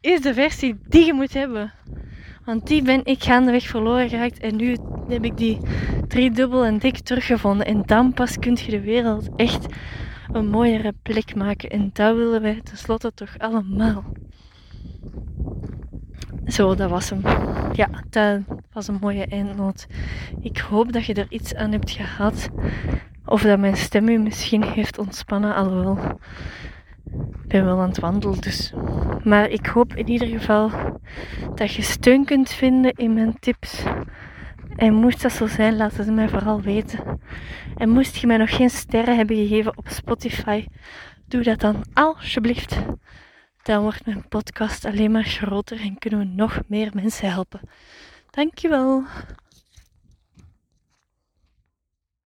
is 0.00 0.20
de 0.20 0.34
versie 0.34 0.76
die 0.88 1.04
je 1.04 1.12
moet 1.12 1.34
hebben. 1.34 1.72
Want 2.44 2.66
die 2.66 2.82
ben 2.82 3.04
ik 3.04 3.22
gaandeweg 3.22 3.66
verloren 3.66 4.08
geraakt. 4.08 4.38
En 4.38 4.56
nu 4.56 4.76
heb 5.08 5.24
ik 5.24 5.36
die 5.36 5.58
driedubbel 6.08 6.64
en 6.64 6.78
dik 6.78 6.98
teruggevonden. 6.98 7.66
En 7.66 7.82
dan 7.82 8.12
pas 8.12 8.38
kun 8.38 8.58
je 8.60 8.70
de 8.70 8.80
wereld 8.80 9.28
echt 9.36 9.66
een 10.32 10.48
mooiere 10.48 10.94
plek 11.02 11.34
maken. 11.34 11.70
En 11.70 11.90
dat 11.92 12.16
willen 12.16 12.42
wij 12.42 12.60
tenslotte 12.62 13.12
toch 13.14 13.38
allemaal. 13.38 14.04
Zo, 16.46 16.74
dat 16.74 16.90
was 16.90 17.10
hem. 17.10 17.20
Ja, 17.72 17.88
dat 18.10 18.40
was 18.76 18.88
een 18.88 18.98
mooie 19.00 19.26
eindnoot. 19.26 19.86
Ik 20.40 20.58
hoop 20.58 20.92
dat 20.92 21.06
je 21.06 21.14
er 21.14 21.26
iets 21.28 21.54
aan 21.54 21.72
hebt 21.72 21.90
gehad. 21.90 22.48
Of 23.24 23.42
dat 23.42 23.58
mijn 23.58 23.76
stem 23.76 24.08
u 24.08 24.18
misschien 24.18 24.62
heeft 24.62 24.98
ontspannen. 24.98 25.54
Alhoewel, 25.54 25.98
ik 27.42 27.48
ben 27.48 27.64
wel 27.64 27.80
aan 27.80 27.88
het 27.88 28.00
wandelen 28.00 28.40
dus. 28.40 28.72
Maar 29.24 29.48
ik 29.48 29.66
hoop 29.66 29.94
in 29.94 30.08
ieder 30.08 30.28
geval 30.28 30.70
dat 31.54 31.72
je 31.72 31.82
steun 31.82 32.24
kunt 32.24 32.50
vinden 32.50 32.92
in 32.92 33.14
mijn 33.14 33.38
tips. 33.38 33.82
En 34.76 34.94
moest 34.94 35.22
dat 35.22 35.32
zo 35.32 35.46
zijn, 35.46 35.76
laat 35.76 35.96
het 35.96 36.12
mij 36.12 36.28
vooral 36.28 36.60
weten. 36.60 37.20
En 37.76 37.88
moest 37.88 38.16
je 38.16 38.26
mij 38.26 38.36
nog 38.36 38.56
geen 38.56 38.70
sterren 38.70 39.16
hebben 39.16 39.36
gegeven 39.36 39.78
op 39.78 39.88
Spotify, 39.88 40.66
doe 41.26 41.42
dat 41.42 41.60
dan 41.60 41.84
alsjeblieft 41.92 42.78
dan 43.66 43.82
wordt 43.82 44.06
mijn 44.06 44.28
podcast 44.28 44.84
alleen 44.84 45.10
maar 45.10 45.24
groter 45.24 45.80
en 45.80 45.98
kunnen 45.98 46.18
we 46.18 46.24
nog 46.24 46.60
meer 46.66 46.90
mensen 46.94 47.30
helpen. 47.30 47.60
Dankjewel. 48.36 49.04